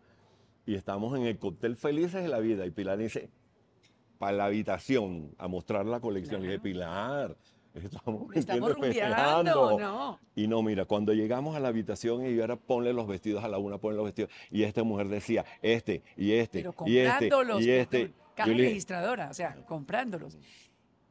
Y 0.64 0.74
estamos 0.74 1.16
en 1.18 1.26
el 1.26 1.38
cóctel 1.38 1.76
Felices 1.76 2.22
de 2.22 2.28
la 2.28 2.38
Vida, 2.38 2.64
y 2.66 2.70
Pilar 2.70 2.98
dice, 2.98 3.28
para 4.18 4.32
la 4.36 4.44
habitación 4.46 5.34
a 5.38 5.48
mostrar 5.48 5.86
la 5.86 6.00
colección. 6.00 6.40
Y 6.42 6.46
dije, 6.48 6.58
Claro. 6.60 7.34
Pilar, 7.34 7.36
estamos, 7.74 8.34
Estamos 8.34 8.70
¿entiendes? 8.70 8.74
rumbeando, 8.74 9.16
festejando". 9.16 9.78
¿no? 9.78 10.20
Y 10.34 10.46
no, 10.48 10.62
mira, 10.62 10.84
cuando 10.86 11.12
llegamos 11.12 11.56
a 11.56 11.60
la 11.60 11.68
habitación 11.68 12.26
y 12.26 12.34
yo 12.34 12.42
era 12.44 12.56
ponle 12.56 12.92
los 12.92 13.06
vestidos 13.06 13.44
a 13.44 13.48
la 13.48 13.58
una, 13.58 13.78
ponle 13.78 13.96
los 13.96 14.06
vestidos. 14.06 14.30
Y 14.50 14.62
esta 14.62 14.82
mujer 14.82 15.08
decía, 15.08 15.44
este, 15.62 16.02
y 16.16 16.32
este, 16.32 16.60
Pero 16.60 16.74
y 16.86 16.98
este, 16.98 17.28
comprándolos. 17.28 17.62
y 17.64 17.70
este. 17.70 18.12
Caja 18.34 18.48
Yo 18.48 18.52
le 18.54 18.62
dije, 18.62 18.68
registradora, 18.74 19.30
o 19.30 19.34
sea, 19.34 19.56
comprándolos. 19.66 20.36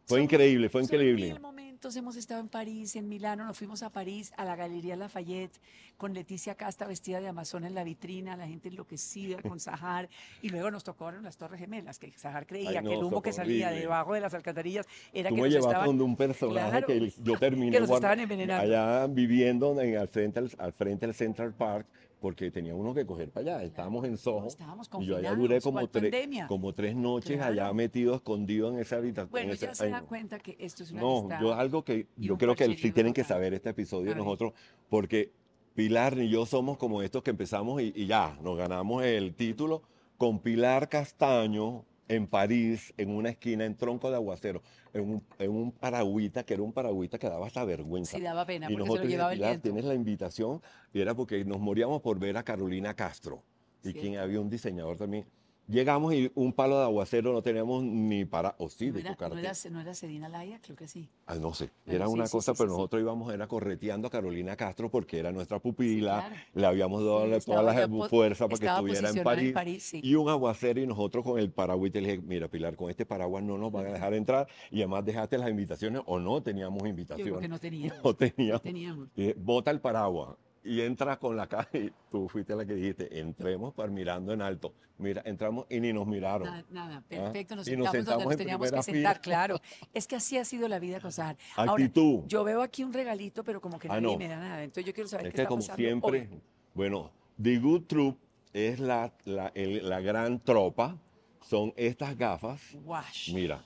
Fue 0.07 0.17
Son- 0.19 0.23
increíble, 0.23 0.69
fue 0.69 0.81
son 0.83 0.93
increíble. 0.93 1.31
mil 1.33 1.39
momentos. 1.39 1.95
Hemos 1.95 2.15
estado 2.15 2.39
en 2.39 2.47
París, 2.47 2.95
en 2.95 3.07
Milano, 3.09 3.45
nos 3.45 3.57
fuimos 3.57 3.83
a 3.83 3.91
París, 3.91 4.31
a 4.37 4.45
la 4.45 4.55
Galería 4.55 4.95
Lafayette, 4.95 5.59
con 5.97 6.13
Leticia 6.13 6.55
Casta 6.55 6.87
vestida 6.87 7.19
de 7.19 7.27
Amazon 7.27 7.63
en 7.65 7.73
la 7.75 7.83
vitrina, 7.83 8.35
la 8.37 8.47
gente 8.47 8.69
enloquecida 8.69 9.41
con 9.41 9.59
Sahar. 9.59 10.07
Y 10.41 10.49
luego 10.49 10.69
nos 10.71 10.83
tocaron 10.83 11.23
las 11.23 11.37
Torres 11.37 11.59
Gemelas, 11.59 11.99
que 11.99 12.11
Sahar 12.17 12.45
creía 12.47 12.69
Ay, 12.69 12.75
que 12.77 12.81
no, 12.83 12.91
el 12.93 13.03
humo 13.03 13.21
que 13.21 13.31
salía 13.33 13.67
horrible. 13.67 13.81
debajo 13.81 14.13
de 14.13 14.21
las 14.21 14.33
alcantarillas 14.33 14.85
era 15.13 15.29
Tú 15.29 15.35
que 15.35 15.41
me 15.41 15.47
nos 15.49 15.57
estaban... 15.57 15.85
donde 15.87 16.03
un 16.03 16.15
personaje 16.15 16.69
Claro, 16.69 16.87
que 16.87 17.13
yo 17.23 17.37
terminé 17.39 17.71
que 17.71 17.79
nos 17.81 17.89
estaban 17.89 18.19
envenenando. 18.19 18.63
allá 18.63 19.07
viviendo 19.07 19.79
en, 19.81 19.97
al, 19.97 20.07
frente, 20.07 20.39
al, 20.39 20.51
al 20.57 20.73
frente 20.73 21.05
del 21.07 21.15
Central 21.15 21.53
Park 21.53 21.87
porque 22.25 22.49
tenía 22.49 22.73
uno 22.73 22.91
que 22.95 23.05
coger 23.05 23.29
para 23.29 23.57
allá. 23.57 23.63
Estábamos 23.63 24.03
en 24.03 24.17
Soho 24.17 24.47
estábamos 24.47 24.89
y 24.99 25.05
yo 25.05 25.17
allá 25.17 25.35
duré 25.35 25.61
como, 25.61 25.75
¿cuál 25.77 25.89
tres, 25.91 26.11
pandemia? 26.11 26.47
como 26.47 26.73
tres 26.73 26.95
noches 26.95 27.39
allá 27.39 27.71
metido, 27.71 28.15
escondido 28.15 28.73
en 28.73 28.79
esa 28.79 28.95
habitación. 28.95 29.29
Bueno, 29.29 29.49
en 29.49 29.53
ese- 29.53 29.67
ya 29.67 29.75
se 29.75 29.91
no. 29.91 30.05
cuenta 30.07 30.39
que 30.39 30.55
esto 30.59 30.81
es 30.81 30.89
una 30.91 31.01
No, 31.01 31.29
yo 31.39 31.53
algo 31.53 31.83
que 31.85 32.07
y 32.17 32.25
yo 32.25 32.35
creo 32.35 32.55
que 32.55 32.75
sí 32.77 32.91
tienen 32.91 33.13
que 33.13 33.23
saber 33.23 33.53
este 33.53 33.69
episodio 33.69 34.15
nosotros, 34.15 34.53
porque 34.89 35.33
Pilar 35.75 36.15
ni 36.17 36.27
yo 36.27 36.47
somos 36.47 36.79
como 36.79 37.03
estos 37.03 37.21
que 37.21 37.29
empezamos 37.29 37.79
y, 37.79 37.93
y 37.95 38.07
ya, 38.07 38.39
nos 38.41 38.57
ganamos 38.57 39.03
el 39.03 39.35
título 39.35 39.83
con 40.17 40.39
Pilar 40.39 40.89
Castaño 40.89 41.85
en 42.07 42.27
París, 42.27 42.93
en 42.97 43.09
una 43.09 43.29
esquina, 43.29 43.65
en 43.65 43.75
tronco 43.75 44.09
de 44.09 44.15
aguacero, 44.15 44.61
en 44.93 45.01
un, 45.09 45.23
en 45.39 45.51
un 45.51 45.71
paragüita, 45.71 46.43
que 46.43 46.53
era 46.53 46.63
un 46.63 46.71
paragüita 46.71 47.17
que 47.17 47.27
daba 47.27 47.47
hasta 47.47 47.63
vergüenza. 47.65 48.17
Sí, 48.17 48.23
daba 48.23 48.45
pena, 48.45 48.67
y 48.69 48.73
porque 48.73 48.75
se 48.75 48.79
lo 48.79 48.85
nosotros 48.85 49.11
llevaba 49.11 49.33
el 49.33 49.39
viento. 49.39 49.61
tienes 49.61 49.85
la 49.85 49.93
invitación, 49.95 50.61
y 50.93 51.01
era 51.01 51.15
porque 51.15 51.43
nos 51.45 51.59
moríamos 51.59 52.01
por 52.01 52.19
ver 52.19 52.37
a 52.37 52.43
Carolina 52.43 52.93
Castro, 52.93 53.43
y 53.79 53.91
Cierto. 53.91 54.01
quien 54.01 54.17
había 54.17 54.39
un 54.39 54.49
diseñador 54.49 54.97
también. 54.97 55.25
Llegamos 55.67 56.13
y 56.13 56.31
un 56.35 56.53
palo 56.53 56.77
de 56.77 56.83
aguacero 56.83 57.33
no 57.33 57.41
teníamos 57.41 57.83
ni 57.83 58.23
para, 58.23 58.55
o 58.59 58.69
sí, 58.69 58.87
¿No 58.87 58.93
de 58.93 58.99
era, 58.99 59.15
no, 59.19 59.37
era, 59.39 59.53
¿No 59.71 59.81
era 59.81 60.29
Laya? 60.29 60.59
Creo 60.61 60.75
que 60.75 60.87
sí. 60.87 61.09
Ah, 61.25 61.35
no 61.35 61.55
sé, 61.55 61.71
era 61.87 62.05
sí, 62.05 62.13
una 62.13 62.27
sí, 62.27 62.31
cosa, 62.33 62.53
sí, 62.53 62.57
pero 62.59 62.69
nosotros 62.69 63.01
íbamos 63.01 63.33
era 63.33 63.47
correteando 63.47 64.07
a 64.07 64.11
Carolina 64.11 64.55
Castro 64.55 64.91
porque 64.91 65.17
era 65.17 65.31
nuestra 65.31 65.57
pupila, 65.57 66.27
claro. 66.27 66.35
le 66.53 66.67
habíamos 66.67 67.03
dado 67.03 67.39
todas 67.39 67.75
las 67.75 68.09
fuerzas 68.09 68.47
para 68.47 68.59
que 68.59 68.67
estuviera 68.67 69.09
en 69.09 69.23
París, 69.23 69.47
en 69.47 69.53
París, 69.53 69.83
sí. 69.83 70.01
y 70.03 70.13
un 70.13 70.29
aguacero 70.29 70.79
y 70.79 70.85
nosotros 70.85 71.23
con 71.23 71.39
el 71.39 71.51
paraguas 71.51 71.89
y 71.89 71.91
te 71.91 72.01
le 72.01 72.11
dije, 72.11 72.21
mira 72.21 72.47
Pilar, 72.47 72.75
con 72.75 72.91
este 72.91 73.07
paraguas 73.07 73.43
no 73.43 73.57
nos 73.57 73.71
van 73.71 73.87
a 73.87 73.93
dejar 73.93 74.13
entrar 74.13 74.47
y 74.69 74.81
además 74.81 75.03
dejaste 75.03 75.37
las 75.39 75.49
invitaciones 75.49 76.03
o 76.05 76.19
no 76.19 76.43
teníamos 76.43 76.77
Yo 76.77 76.83
creo 76.83 76.89
invitaciones, 76.91 77.41
que 77.41 77.47
no 77.49 77.59
teníamos. 77.59 78.03
no 78.03 78.15
teníamos. 78.15 78.61
teníamos. 78.61 79.09
Y 79.15 79.21
dije, 79.21 79.35
bota 79.39 79.71
el 79.71 79.81
paraguas 79.81 80.35
y 80.65 80.81
entra 80.81 81.17
con 81.19 81.37
la 81.37 81.47
caja 81.47 81.69
y 81.77 81.91
tú 82.11 82.27
fuiste 82.27 82.55
la 82.55 82.65
que 82.65 82.73
dijiste, 82.73 83.19
entremos 83.19 83.73
para 83.73 83.89
mirando 83.91 84.33
en 84.33 84.41
alto. 84.41 84.73
Mira, 84.97 85.21
entramos 85.25 85.65
y 85.69 85.79
ni 85.79 85.93
nos 85.93 86.07
miraron. 86.07 86.47
Nada, 86.47 86.65
nada, 86.71 87.01
perfecto, 87.07 87.55
nos 87.55 87.67
Y 87.67 87.75
nos 87.77 87.91
sentamos 87.91 87.91
donde 87.91 87.97
sentamos 88.11 88.23
nos 88.25 88.31
en 88.33 88.37
teníamos 88.37 88.71
que 88.71 88.83
sentar, 88.83 89.15
fila. 89.15 89.21
claro. 89.21 89.59
Es 89.93 90.07
que 90.07 90.15
así 90.15 90.37
ha 90.37 90.45
sido 90.45 90.67
la 90.67 90.79
vida 90.79 90.99
con 90.99 91.11
Sahar. 91.11 91.37
Ahora, 91.55 91.71
Actitud. 91.73 92.23
yo 92.27 92.43
veo 92.43 92.61
aquí 92.61 92.83
un 92.83 92.93
regalito, 92.93 93.43
pero 93.43 93.61
como 93.61 93.77
que 93.77 93.87
Ah, 93.89 93.99
nadie 94.01 94.13
no. 94.13 94.17
me 94.17 94.27
da 94.27 94.37
nada. 94.37 94.63
Entonces 94.63 94.85
yo 94.85 94.93
quiero 94.93 95.07
saber 95.07 95.27
Es 95.27 95.31
qué 95.31 95.35
que 95.35 95.41
está 95.43 95.49
como 95.49 95.61
pasando 95.61 95.77
siempre, 95.81 96.29
hoy. 96.31 96.41
bueno, 96.73 97.11
The 97.41 97.57
Good 97.59 97.83
Troop 97.83 98.17
es 98.53 98.79
la, 98.79 99.13
la, 99.25 99.51
el- 99.53 99.87
la 99.87 99.99
gran 99.99 100.39
tropa, 100.39 100.97
son 101.41 101.73
estas 101.75 102.17
gafas, 102.17 102.75
Wash. 102.85 103.33
mira, 103.33 103.63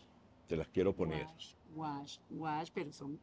te 0.47 0.57
las 0.57 0.67
quiero 0.67 0.93
poner, 0.95 1.25
Wash, 1.27 1.53
wash, 1.75 2.17
wash, 2.31 2.69
pero 2.73 2.91
son 2.91 3.19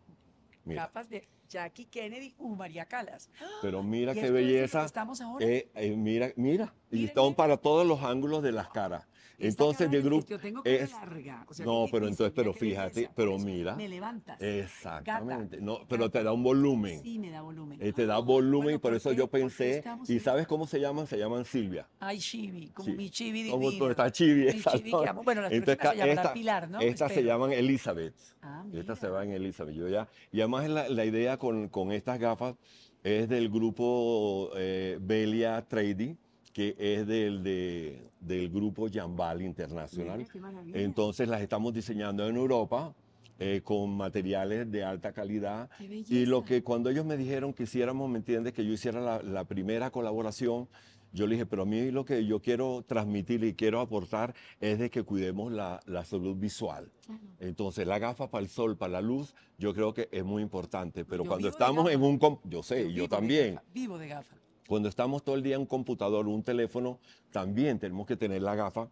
mira, 0.64 0.82
capas 0.86 1.10
de 1.10 1.26
Jackie 1.48 1.86
Kennedy 1.86 2.34
u 2.38 2.54
María 2.56 2.84
Calas. 2.86 3.30
pero 3.62 3.82
mira 3.82 4.14
qué 4.14 4.30
belleza, 4.30 4.84
estamos 4.84 5.20
ahora. 5.20 5.44
eh, 5.46 5.68
eh, 5.74 5.96
mira, 5.96 6.32
mira, 6.36 6.74
y 6.90 7.06
miren. 7.06 7.34
para 7.34 7.56
todos 7.56 7.86
los 7.86 8.02
ángulos 8.02 8.42
de 8.42 8.52
las 8.52 8.68
caras. 8.68 9.06
Entonces, 9.38 9.78
cara 9.86 9.90
The 9.90 9.96
de- 9.98 10.02
Group 10.02 10.26
Yo 10.26 10.38
tengo 10.38 10.62
es, 10.64 10.90
larga. 10.92 11.44
o 11.48 11.52
sea, 11.54 11.66
no, 11.66 11.86
pero 11.92 12.08
entonces, 12.08 12.32
pero 12.34 12.52
fíjate, 12.54 13.10
pero 13.14 13.38
mira, 13.38 13.76
Me 13.76 13.88
levantas. 13.88 14.40
exactamente, 14.40 15.60
no, 15.60 15.80
pero 15.88 16.04
gata. 16.04 16.18
te 16.20 16.24
da 16.24 16.32
un 16.32 16.42
volumen. 16.42 17.02
Sí, 17.02 17.18
me 17.18 17.30
da 17.30 17.42
volumen. 17.42 17.78
eh, 17.82 17.92
te 17.92 18.06
da 18.06 18.16
Ah, 18.16 18.20
volumen 18.20 18.62
bueno, 18.64 18.80
por 18.80 18.90
¿por 18.92 18.96
eso 18.96 19.12
yo 19.12 19.26
pensé, 19.28 19.84
¿y 20.08 20.20
sabes 20.20 20.46
cómo 20.46 20.66
se 20.66 20.80
llaman? 20.80 21.06
Se 21.06 21.18
llaman 21.18 21.44
Silvia. 21.44 21.86
Ay, 22.00 22.18
Chibi, 22.18 22.68
como 22.68 22.88
Sí. 22.90 22.96
mi 22.96 23.10
Chibi 23.10 23.50
Como 23.50 23.70
tú 23.72 23.88
estás 23.88 24.12
chivi, 24.12 24.44
Mi 24.44 24.48
esa, 24.48 24.70
Chibi 24.72 24.90
que 24.90 25.08
amo. 25.08 25.22
Bueno, 25.22 25.42
las 25.42 25.52
Entonces, 25.52 25.76
próximas 25.76 26.06
se 26.06 26.12
esta- 26.14 26.32
Pilar, 26.32 26.70
¿no? 26.70 26.80
Estas 26.80 27.12
se 27.12 27.22
llaman 27.22 27.52
Elizabeth. 27.52 28.14
Ah, 28.42 28.64
Estas 28.72 28.98
se 28.98 29.06
mira. 29.08 29.22
en 29.24 29.32
Elizabeth. 29.32 29.74
Yo 29.74 29.88
ya, 29.88 30.08
y 30.32 30.40
además 30.40 30.68
la, 30.68 30.88
la 30.88 31.04
idea 31.04 31.36
con, 31.36 31.68
con 31.68 31.92
estas 31.92 32.18
gafas 32.18 32.54
es 33.02 33.28
del 33.28 33.48
grupo 33.50 34.50
eh, 34.56 34.98
Belia 35.00 35.62
Trady, 35.66 36.16
que 36.56 36.74
es 36.78 37.06
del, 37.06 37.42
de- 37.42 38.08
del 38.18 38.48
grupo 38.48 38.86
Jambal 38.90 39.42
Internacional. 39.42 40.24
Mira. 40.64 40.80
Entonces 40.80 41.28
las 41.28 41.42
estamos 41.42 41.74
diseñando 41.74 42.26
en 42.26 42.34
Europa 42.34 42.94
eh, 43.38 43.60
con 43.62 43.90
materiales 43.94 44.72
de 44.72 44.82
alta 44.82 45.12
calidad. 45.12 45.68
Qué 45.76 46.02
Y 46.08 46.24
lo 46.24 46.46
que 46.46 46.62
cuando 46.62 46.88
ellos 46.88 47.04
me 47.04 47.18
dijeron 47.18 47.52
que 47.52 47.64
hiciéramos, 47.64 48.08
¿me 48.08 48.16
entiendes? 48.16 48.54
Que 48.54 48.64
yo 48.64 48.72
hiciera 48.72 49.02
la, 49.02 49.22
la 49.22 49.44
primera 49.44 49.90
colaboración, 49.90 50.66
yo 51.12 51.26
le 51.26 51.34
dije, 51.34 51.44
pero 51.44 51.64
a 51.64 51.66
mí 51.66 51.90
lo 51.90 52.06
que 52.06 52.24
yo 52.24 52.40
quiero 52.40 52.82
transmitir 52.86 53.44
y 53.44 53.52
quiero 53.52 53.80
aportar 53.80 54.34
es 54.58 54.78
de 54.78 54.88
que 54.88 55.02
cuidemos 55.02 55.52
la, 55.52 55.80
la 55.84 56.06
salud 56.06 56.36
visual. 56.36 56.90
Claro. 57.04 57.20
Entonces, 57.38 57.86
la 57.86 57.98
gafa 57.98 58.30
para 58.30 58.42
el 58.42 58.48
sol, 58.48 58.78
para 58.78 58.92
la 58.94 59.00
luz, 59.02 59.34
yo 59.58 59.74
creo 59.74 59.92
que 59.92 60.08
es 60.10 60.24
muy 60.24 60.42
importante. 60.42 61.04
Pero 61.04 61.22
Yo 61.24 61.28
cuando 61.28 61.48
estamos 61.50 61.90
en 61.90 62.02
un... 62.02 62.18
Yo 62.44 62.62
sé, 62.62 62.90
yo 62.94 63.02
de 63.02 63.08
también. 63.08 63.54
gafa, 63.56 63.66
Vivo 63.74 63.98
de 63.98 64.08
gafa. 64.08 64.36
Cuando 64.68 64.88
estamos 64.88 65.22
todo 65.22 65.34
el 65.36 65.42
día 65.42 65.54
en 65.54 65.60
un 65.62 65.66
computador, 65.66 66.26
un 66.26 66.42
teléfono, 66.42 66.98
también 67.30 67.78
tenemos 67.78 68.06
que 68.06 68.16
tener 68.16 68.42
la 68.42 68.54
gafa 68.54 68.88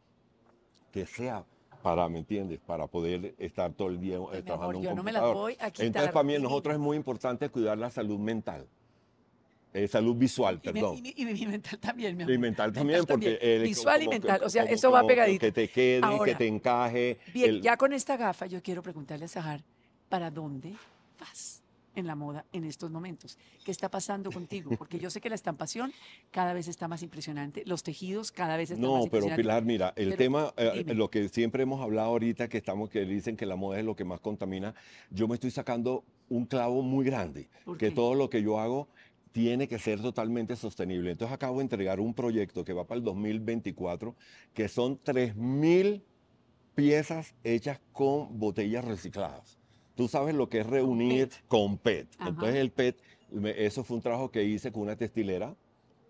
que 0.92 1.04
sea 1.06 1.44
para, 1.82 2.08
¿me 2.08 2.20
entiendes? 2.20 2.60
Para 2.60 2.86
poder 2.86 3.34
estar 3.38 3.72
todo 3.72 3.88
el 3.88 4.00
día 4.00 4.16
Ay, 4.32 4.42
trabajando 4.42 4.54
amor, 4.64 4.76
en 4.76 4.82
yo 4.82 4.90
un 4.90 4.96
no 4.96 5.02
me 5.02 5.10
computador. 5.12 5.36
voy 5.36 5.52
a 5.60 5.70
quitar. 5.70 5.86
Entonces, 5.86 6.12
para 6.12 6.22
mí, 6.24 6.38
nosotros 6.38 6.74
es 6.74 6.80
muy 6.80 6.96
importante 6.96 7.48
cuidar 7.50 7.76
la 7.76 7.90
salud 7.90 8.18
mental, 8.18 8.66
eh, 9.74 9.88
salud 9.88 10.14
visual, 10.16 10.60
Y, 10.62 10.70
perdón. 10.70 10.96
y 11.04 11.24
mi- 11.24 11.32
y 11.42 11.46
mental 11.46 11.78
también, 11.80 12.16
mi 12.16 12.22
Y 12.22 12.26
amor. 12.26 12.38
mental 12.38 12.72
también, 12.72 13.04
porque 13.04 13.38
el- 13.42 13.62
Visual 13.64 14.00
y 14.00 14.04
como 14.06 14.10
que- 14.12 14.18
mental, 14.28 14.40
o 14.44 14.48
sea, 14.48 14.62
como- 14.62 14.74
eso 14.74 14.90
va 14.92 15.00
como 15.00 15.08
pegadito. 15.08 15.40
Que 15.40 15.52
te 15.52 15.68
quede, 15.68 16.00
que 16.00 16.06
Ahora, 16.06 16.38
te 16.38 16.46
encaje. 16.46 17.18
Bien, 17.34 17.50
el- 17.50 17.60
ya 17.62 17.76
con 17.76 17.92
esta 17.92 18.16
gafa 18.16 18.46
yo 18.46 18.62
quiero 18.62 18.80
preguntarle 18.82 19.24
a 19.24 19.28
Sahar, 19.28 19.62
¿para 20.08 20.30
dónde 20.30 20.72
vas 21.18 21.60
en 21.94 22.06
la 22.06 22.14
moda 22.14 22.44
en 22.52 22.64
estos 22.64 22.90
momentos? 22.90 23.38
¿Qué 23.64 23.70
está 23.70 23.90
pasando 23.90 24.30
contigo? 24.30 24.70
Porque 24.78 24.98
yo 24.98 25.10
sé 25.10 25.20
que 25.20 25.28
la 25.28 25.34
estampación 25.34 25.92
cada 26.30 26.52
vez 26.52 26.68
está 26.68 26.88
más 26.88 27.02
impresionante, 27.02 27.62
los 27.66 27.82
tejidos 27.82 28.32
cada 28.32 28.56
vez 28.56 28.70
están 28.70 28.82
No, 28.82 28.98
más 28.98 29.08
pero 29.10 29.26
impresionantes. 29.26 29.44
Pilar, 29.44 29.64
mira, 29.64 29.92
el 29.96 30.10
Pero 30.10 30.16
tema, 30.16 30.54
eh, 30.56 30.84
lo 30.94 31.10
que 31.10 31.28
siempre 31.28 31.62
hemos 31.62 31.80
hablado 31.80 32.08
ahorita, 32.08 32.48
que 32.48 32.58
estamos, 32.58 32.90
que 32.90 33.04
dicen 33.04 33.36
que 33.36 33.46
la 33.46 33.56
moda 33.56 33.78
es 33.78 33.84
lo 33.84 33.96
que 33.96 34.04
más 34.04 34.20
contamina, 34.20 34.74
yo 35.10 35.28
me 35.28 35.34
estoy 35.34 35.50
sacando 35.50 36.04
un 36.28 36.46
clavo 36.46 36.82
muy 36.82 37.04
grande, 37.04 37.48
¿Por 37.64 37.78
que 37.78 37.90
todo 37.90 38.14
lo 38.14 38.30
que 38.30 38.42
yo 38.42 38.58
hago 38.58 38.88
tiene 39.32 39.66
que 39.66 39.80
ser 39.80 40.00
totalmente 40.00 40.54
sostenible. 40.54 41.10
Entonces 41.10 41.34
acabo 41.34 41.58
de 41.58 41.62
entregar 41.62 41.98
un 41.98 42.14
proyecto 42.14 42.64
que 42.64 42.72
va 42.72 42.86
para 42.86 42.98
el 42.98 43.04
2024, 43.04 44.14
que 44.54 44.68
son 44.68 45.00
3.000 45.02 46.02
piezas 46.76 47.34
hechas 47.42 47.80
con 47.92 48.38
botellas 48.38 48.84
recicladas. 48.84 49.58
Tú 49.94 50.08
sabes 50.08 50.34
lo 50.34 50.48
que 50.48 50.60
es 50.60 50.66
reunir 50.66 51.28
PET. 51.28 51.44
con 51.48 51.78
PET. 51.78 52.08
Entonces 52.20 52.56
el 52.56 52.70
PET, 52.70 52.96
eso 53.56 53.84
fue 53.84 53.96
un 53.96 54.02
trabajo 54.02 54.30
que 54.30 54.42
hice 54.44 54.72
con 54.72 54.82
una 54.82 54.96
textilera, 54.96 55.54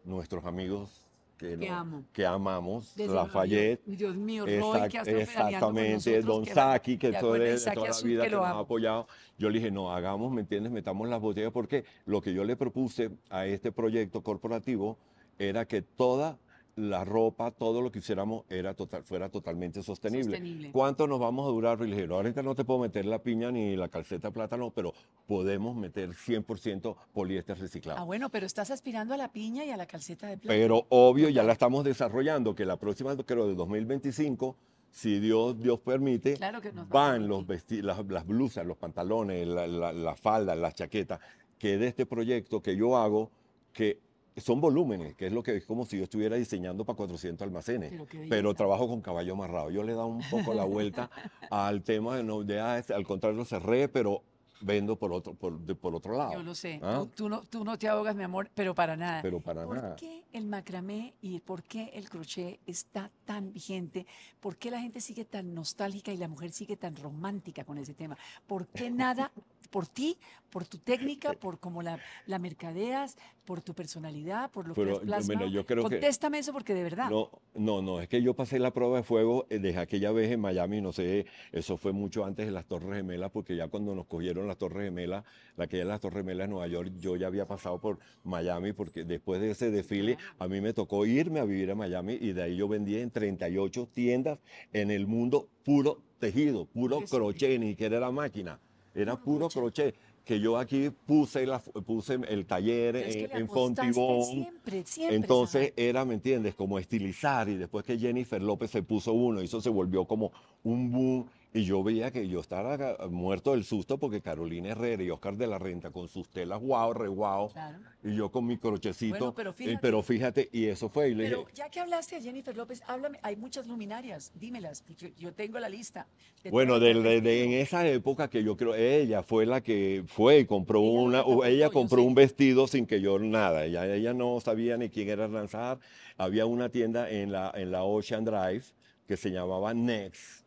nuestros 0.05 0.44
amigos 0.44 1.01
que, 1.37 1.59
Que 1.59 1.66
no- 1.68 1.75
amo. 1.75 2.05
que 2.12 2.25
amamos, 2.25 2.94
Desde 2.94 3.12
Lafayette. 3.14 3.83
Dios, 3.85 3.99
Dios 3.99 4.16
mío, 4.16 4.44
Roy, 4.47 4.55
Exact- 4.57 4.90
que 4.90 4.99
ha 4.99 5.03
con 5.05 5.14
exactamente, 5.20 5.92
nosotros, 5.94 6.25
Don 6.25 6.44
que 6.44 6.55
Saki, 6.55 6.97
que 6.97 7.11
¿te 7.11 7.18
todo 7.18 7.33
de 7.33 7.57
toda 7.59 7.75
la 7.75 7.90
Azul, 7.90 8.09
vida 8.09 8.23
que 8.23 8.29
que 8.31 8.37
nos 8.37 8.44
ha 8.47 8.59
apoyado. 8.59 9.09
Yo 9.37 9.51
le 9.51 9.59
dije, 9.59 9.70
no, 9.70 9.92
hagamos, 9.92 10.33
¿me 10.33 10.42
entiendes? 10.42 10.73
Metamos 10.73 11.09
las 11.09 11.20
botellas 11.20 11.51
porque 11.53 11.85
lo 12.07 12.20
que 12.20 12.33
yo 12.33 12.44
le 12.44 12.57
propuse 12.57 13.11
a 13.31 13.47
este 13.47 13.73
proyecto 13.73 14.23
corporativo 14.23 14.97
era 15.38 15.66
que 15.66 15.83
toda 15.83 16.38
la 16.77 17.05
ropa, 17.05 17.51
todo 17.53 17.81
lo 17.81 17.93
que 17.93 18.01
hiciéramos 18.01 18.45
era 18.49 18.75
total, 18.75 19.05
fuera 19.05 19.29
totalmente 19.29 19.83
sostenible. 19.83 20.37
Sostenible. 20.39 20.73
¿Cuánto 20.73 21.07
nos 21.07 21.21
vamos 21.21 21.47
a 21.47 21.51
durar? 21.51 21.79
Dije, 21.85 22.07
"No, 22.07 22.17
ahorita 22.17 22.43
no 22.43 22.55
te 22.55 22.65
puedo 22.65 22.81
meter 22.81 23.05
la 23.05 23.23
piña 23.23 23.51
ni 23.53 23.77
la 23.77 23.89
calceta 23.89 24.29
de 24.29 24.33
plátano, 24.35 24.71
pero 24.71 24.93
podemos 25.27 25.77
meter 25.77 26.15
100% 26.15 26.97
poliéster 27.13 27.59
reciclado. 27.59 28.01
Ah, 28.01 28.05
bueno, 28.05 28.29
pero 28.31 28.45
estás 28.47 28.71
aspirando 28.71 29.15
a 29.15 29.17
la 29.17 29.31
piña 29.33 29.65
y 29.65 29.71
a 29.71 29.77
la 29.77 29.87
calceta 29.87 30.27
de 30.27 30.37
plata. 30.37 30.49
Pero 30.55 30.87
obvio, 30.89 31.29
ya 31.29 31.43
la 31.45 31.53
estamos 31.53 31.85
desarrollando, 31.85 32.55
que 32.55 32.65
la 32.65 32.77
próxima, 32.77 33.17
creo, 33.17 33.47
de 33.47 33.55
2025, 33.55 34.57
si 34.91 35.19
Dios, 35.21 35.59
Dios 35.61 35.81
permite, 35.81 36.35
Claro 36.35 36.61
que 36.61 36.73
nos 36.73 36.87
va 36.87 37.09
a 37.09 37.11
van 37.13 37.29
los 37.29 37.45
permitir. 37.45 37.81
vesti- 37.81 37.83
las, 37.85 38.05
las 38.07 38.27
blusas, 38.27 38.67
los 38.67 38.77
pantalones, 38.77 39.47
la, 39.47 39.67
la, 39.67 39.93
la 39.93 40.15
falda, 40.17 40.55
las 40.55 40.75
chaquetas, 40.75 41.21
que 41.59 41.79
de 41.79 41.87
este 41.89 42.07
proyecto 42.07 42.61
que 42.63 42.77
yo 42.77 42.97
hago, 42.97 43.31
que 43.73 43.99
son 44.37 44.61
volúmenes, 44.61 45.14
que 45.14 45.27
es 45.27 45.33
lo 45.33 45.42
que 45.42 45.57
es 45.57 45.64
como 45.66 45.85
si 45.87 45.99
yo 45.99 46.05
estuviera 46.05 46.37
diseñando 46.37 46.85
para 46.85 46.97
400 46.97 47.44
almacenes. 47.47 47.92
Pero 48.29 48.55
trabajo 48.55 48.88
con 48.88 49.01
caballo 49.01 49.35
amarrado. 49.35 49.70
Yo 49.70 49.83
le 49.83 49.92
he 49.92 49.94
dado 49.94 50.09
un 50.09 50.23
poco 50.31 50.55
la 50.55 50.64
vuelta 50.64 51.11
al 51.51 51.83
tema 51.83 52.16
de 52.16 52.25
no, 52.25 52.42
de, 52.42 52.59
ah, 52.61 52.83
al 52.94 53.05
contrario, 53.07 53.44
cerré, 53.44 53.88
pero 53.88 54.23
vendo 54.61 54.97
por 54.97 55.12
otro, 55.12 55.35
por, 55.35 55.59
de- 55.61 55.75
por 55.75 55.94
otro 55.94 56.16
lado. 56.16 56.33
Yo 56.33 56.42
lo 56.42 56.55
sé. 56.55 56.81
¿Ah? 56.83 57.01
Tú, 57.01 57.07
tú 57.14 57.29
no, 57.29 57.42
tú 57.42 57.64
no 57.64 57.77
te 57.79 57.87
ahogas, 57.87 58.16
mi 58.16 58.23
amor, 58.23 58.49
pero 58.55 58.75
para 58.75 58.97
nada. 58.97 59.20
Pero 59.20 59.40
para 59.40 59.64
¿Por 59.66 59.77
nada. 59.77 59.97
qué 59.97 60.25
el 60.33 60.47
macramé 60.47 61.12
y 61.20 61.40
por 61.40 61.62
qué 61.62 61.90
el 61.94 62.09
crochet 62.09 62.59
está 62.66 63.11
tan 63.27 63.53
vigente? 63.53 64.07
¿Por 64.40 64.57
qué 64.57 64.70
la 64.70 64.81
gente 64.81 65.01
sigue 65.01 65.25
tan 65.27 65.55
nostálgica 65.55 66.12
y 66.12 66.16
la 66.16 66.29
mujer 66.29 66.51
sigue 66.51 66.77
tan 66.77 66.97
romántica 66.97 67.64
con 67.64 67.77
ese 67.79 67.92
tema? 67.94 68.16
¿Por 68.47 68.66
qué 68.68 68.90
nada, 68.90 69.31
por 69.70 69.87
ti, 69.87 70.16
por 70.55 70.69
tu 70.69 70.79
técnica, 70.79 71.33
por 71.33 71.59
cómo 71.59 71.83
la, 71.83 71.99
la 72.27 72.38
mercadeas, 72.38 73.17
por 73.45 73.61
tu 73.61 73.75
personalidad, 73.75 74.53
por 74.53 74.69
lo 74.69 74.75
que 74.75 74.83
Pero, 74.83 74.93
has 74.99 75.01
plasmado? 75.01 75.40
bueno, 75.40 75.53
yo 75.53 75.67
creo 75.67 75.83
que- 75.83 75.97
Contéstame 75.97 76.38
eso 76.38 76.53
porque 76.53 76.75
de 76.75 76.85
verdad. 76.85 77.11
No, 77.11 77.29
no, 77.57 77.83
no, 77.83 78.01
es 78.01 78.09
que 78.09 78.23
yo 78.23 78.35
pasé 78.35 78.61
la 78.61 78.71
prueba 78.73 78.99
de 78.99 79.03
fuego 79.03 79.47
eh, 79.51 79.59
desde 79.59 79.81
aquella 79.81 80.12
vez 80.12 80.31
en 80.31 80.38
Miami, 80.38 80.81
no 80.81 80.93
sé, 80.93 81.27
eso 81.51 81.77
fue 81.77 81.90
mucho 81.90 82.25
antes 82.25 82.47
de 82.47 82.53
las 82.53 82.67
Torres 82.67 82.99
Gemelas, 82.99 83.33
porque 83.33 83.57
ya 83.57 83.67
cuando 83.67 83.97
nos 83.97 84.07
cogieron 84.07 84.47
las 84.47 84.57
Torres 84.57 84.85
Gemelas, 84.85 85.25
la 85.57 85.67
que 85.67 85.79
era 85.79 85.87
las 85.87 86.01
Torres 86.01 86.19
Gemelas 86.19 86.47
de 86.47 86.53
Nueva 86.53 86.69
York, 86.69 86.93
yo 87.01 87.17
ya 87.17 87.27
había 87.27 87.47
pasado 87.49 87.81
por 87.81 87.99
Miami, 88.23 88.73
porque 88.73 89.03
después 89.03 89.40
de 89.40 89.51
ese 89.51 89.73
desfile, 89.73 90.19
a 90.38 90.47
mí 90.47 90.61
me 90.61 90.73
tocó 90.73 91.05
irme 91.05 91.40
a 91.40 91.45
vivir 91.45 91.73
a 91.73 91.75
Miami 91.75 92.12
y 92.21 92.33
de 92.33 92.45
ahí 92.45 92.55
yo 92.55 92.69
vendía 92.69 93.01
en 93.01 93.11
38 93.11 93.88
tiendas 93.93 94.38
en 94.73 94.93
el 94.93 95.09
mundo 95.09 95.49
puro 95.64 95.99
tejido, 96.21 96.67
puro 96.67 97.01
crochet, 97.01 97.59
ni 97.59 97.71
siquiera 97.71 97.97
era 97.97 98.12
máquina, 98.12 98.61
era 98.95 99.17
puro 99.17 99.49
crochet. 99.49 99.97
Que 100.25 100.41
yo 100.41 100.57
aquí 100.57 100.91
puse, 100.91 101.47
la, 101.47 101.59
puse 101.59 102.19
el 102.29 102.47
taller 102.47 102.95
Pero 102.95 103.07
es 103.07 103.17
que 103.17 103.37
en, 103.37 103.47
Fontibón, 103.49 104.25
Siempre, 104.25 104.83
siempre. 104.87 105.17
entonces 105.17 105.73
era, 105.77 106.05
¿me 106.05 106.15
entiendes? 106.15 106.55
Como 106.55 106.79
estilizar 106.79 107.49
y 107.49 107.57
después 107.57 107.85
que 107.85 107.99
Jennifer 107.99 108.41
López 108.41 108.71
se 108.71 108.83
puso 108.83 109.13
uno, 109.13 109.41
eso 109.41 109.61
se 109.61 109.69
volvió 109.69 110.07
como 110.07 110.33
un 110.63 110.91
boom 110.91 111.27
y 111.57 111.62
yo 111.64 111.85
veía 111.85 112.11
que 112.11 112.27
yo 112.27 112.40
estaba 112.40 112.97
muerto 113.09 113.53
del 113.53 113.62
susto 113.62 113.97
porque 113.97 114.21
Carolina 114.21 114.71
Herrera 114.71 115.05
y 115.05 115.11
Oscar 115.11 115.37
de 115.37 115.47
la 115.47 115.57
Renta 115.57 115.93
con 115.93 116.09
sus 116.09 116.29
telas 116.29 116.59
guau, 116.61 116.93
re 116.93 117.07
guau, 117.07 117.49
Claro. 117.53 117.79
y 118.03 118.17
yo 118.17 118.29
con 118.33 118.45
mi 118.45 118.59
crochecito, 118.59 119.17
Bueno, 119.17 119.35
pero 119.35 119.53
fíjate- 119.53 119.79
pero 119.81 120.03
fíjate, 120.03 120.49
y 120.53 120.64
eso 120.67 120.88
fue, 120.88 121.11
y 121.11 121.14
le 121.14 121.25
Pero 121.25 121.38
dije, 121.43 121.51
ya 121.55 121.71
que 121.71 121.79
hablaste 121.79 122.17
de 122.17 122.23
Jennifer 122.23 122.57
López, 122.57 122.83
háblame, 122.88 123.21
hay 123.23 123.37
muchas 123.37 123.69
luminarias, 123.69 124.33
dímelas, 124.35 124.85
yo, 124.99 125.09
yo 125.17 125.33
tengo 125.33 125.61
la 125.61 125.69
lista. 125.69 126.09
bueno, 126.51 126.81
de, 126.81 126.93
de- 126.95 127.21
de- 127.21 127.45
en 127.45 127.53
esa 127.53 127.87
época 127.88 128.29
que 128.29 128.43
yo 128.43 128.57
creo, 128.57 128.75
ella 128.75 129.23
fue 129.23 129.47
la 129.47 129.61
que 129.61 130.03
fue 130.09 130.40
y 130.40 130.47
compró 130.47 130.81
Ella 130.81 131.23
una, 131.25 131.49
ella 131.49 131.71
compró 131.71 132.03
un 132.03 132.17
vestido 132.17 132.67
sin 132.67 132.85
que 132.85 133.01
yo 133.01 133.21
nada, 133.21 133.64
ella, 133.64 133.87
ella 133.95 134.12
no 134.12 134.40
sabía 134.40 134.77
ni 134.77 134.88
quién 134.88 135.09
era 135.09 135.29
lanzar, 135.29 135.79
había 136.19 136.47
una 136.47 136.69
tienda 136.69 137.09
en 137.09 137.31
la, 137.31 137.53
en 137.55 137.71
la 137.71 137.85
Ocean 137.85 138.25
Drive 138.25 138.64
que 139.07 139.17
se 139.17 139.31
llamaba 139.31 139.73
Next 139.73 140.43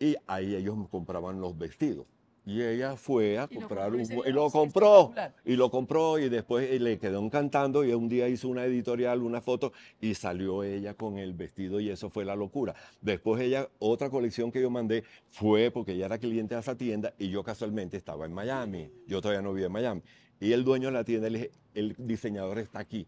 y 0.00 0.16
ahí 0.26 0.56
ellos 0.56 0.76
compraban 0.90 1.40
los 1.40 1.56
vestidos. 1.56 2.06
Y 2.46 2.62
ella 2.62 2.96
fue 2.96 3.38
a 3.38 3.46
Y 3.50 3.56
comprar 3.56 3.94
un, 3.94 4.00
y 4.00 4.32
lo 4.32 4.50
compró, 4.50 5.12
y 5.44 5.56
lo 5.56 5.70
compró 5.70 6.18
y 6.18 6.30
después 6.30 6.70
eh, 6.70 6.80
le 6.80 6.98
quedó 6.98 7.22
encantando 7.22 7.84
y 7.84 7.92
un 7.92 8.08
día 8.08 8.28
hizo 8.28 8.48
una 8.48 8.64
editorial, 8.64 9.22
una 9.22 9.42
foto 9.42 9.72
y 10.00 10.14
salió 10.14 10.64
ella 10.64 10.94
con 10.94 11.18
el 11.18 11.34
vestido 11.34 11.80
y 11.80 11.90
eso 11.90 12.08
fue 12.08 12.24
la 12.24 12.34
locura. 12.34 12.74
Después 13.02 13.42
ella, 13.42 13.68
otra 13.78 14.08
colección 14.08 14.50
que 14.50 14.62
yo 14.62 14.70
mandé 14.70 15.04
fue 15.28 15.70
porque 15.70 15.92
ella 15.92 16.06
era 16.06 16.18
cliente 16.18 16.54
de 16.54 16.62
esa 16.62 16.74
tienda 16.74 17.12
y 17.18 17.28
yo 17.28 17.44
casualmente 17.44 17.98
estaba 17.98 18.24
en 18.24 18.32
Miami, 18.32 18.90
yo 19.06 19.20
todavía 19.20 19.42
no 19.42 19.52
vivía 19.52 19.66
en 19.66 19.72
Miami. 19.72 20.02
Y 20.40 20.52
el 20.52 20.64
dueño 20.64 20.88
de 20.88 20.92
la 20.92 21.04
tienda 21.04 21.28
le 21.28 21.38
dije, 21.38 21.50
el 21.74 21.94
diseñador 21.98 22.58
está 22.58 22.80
aquí. 22.80 23.06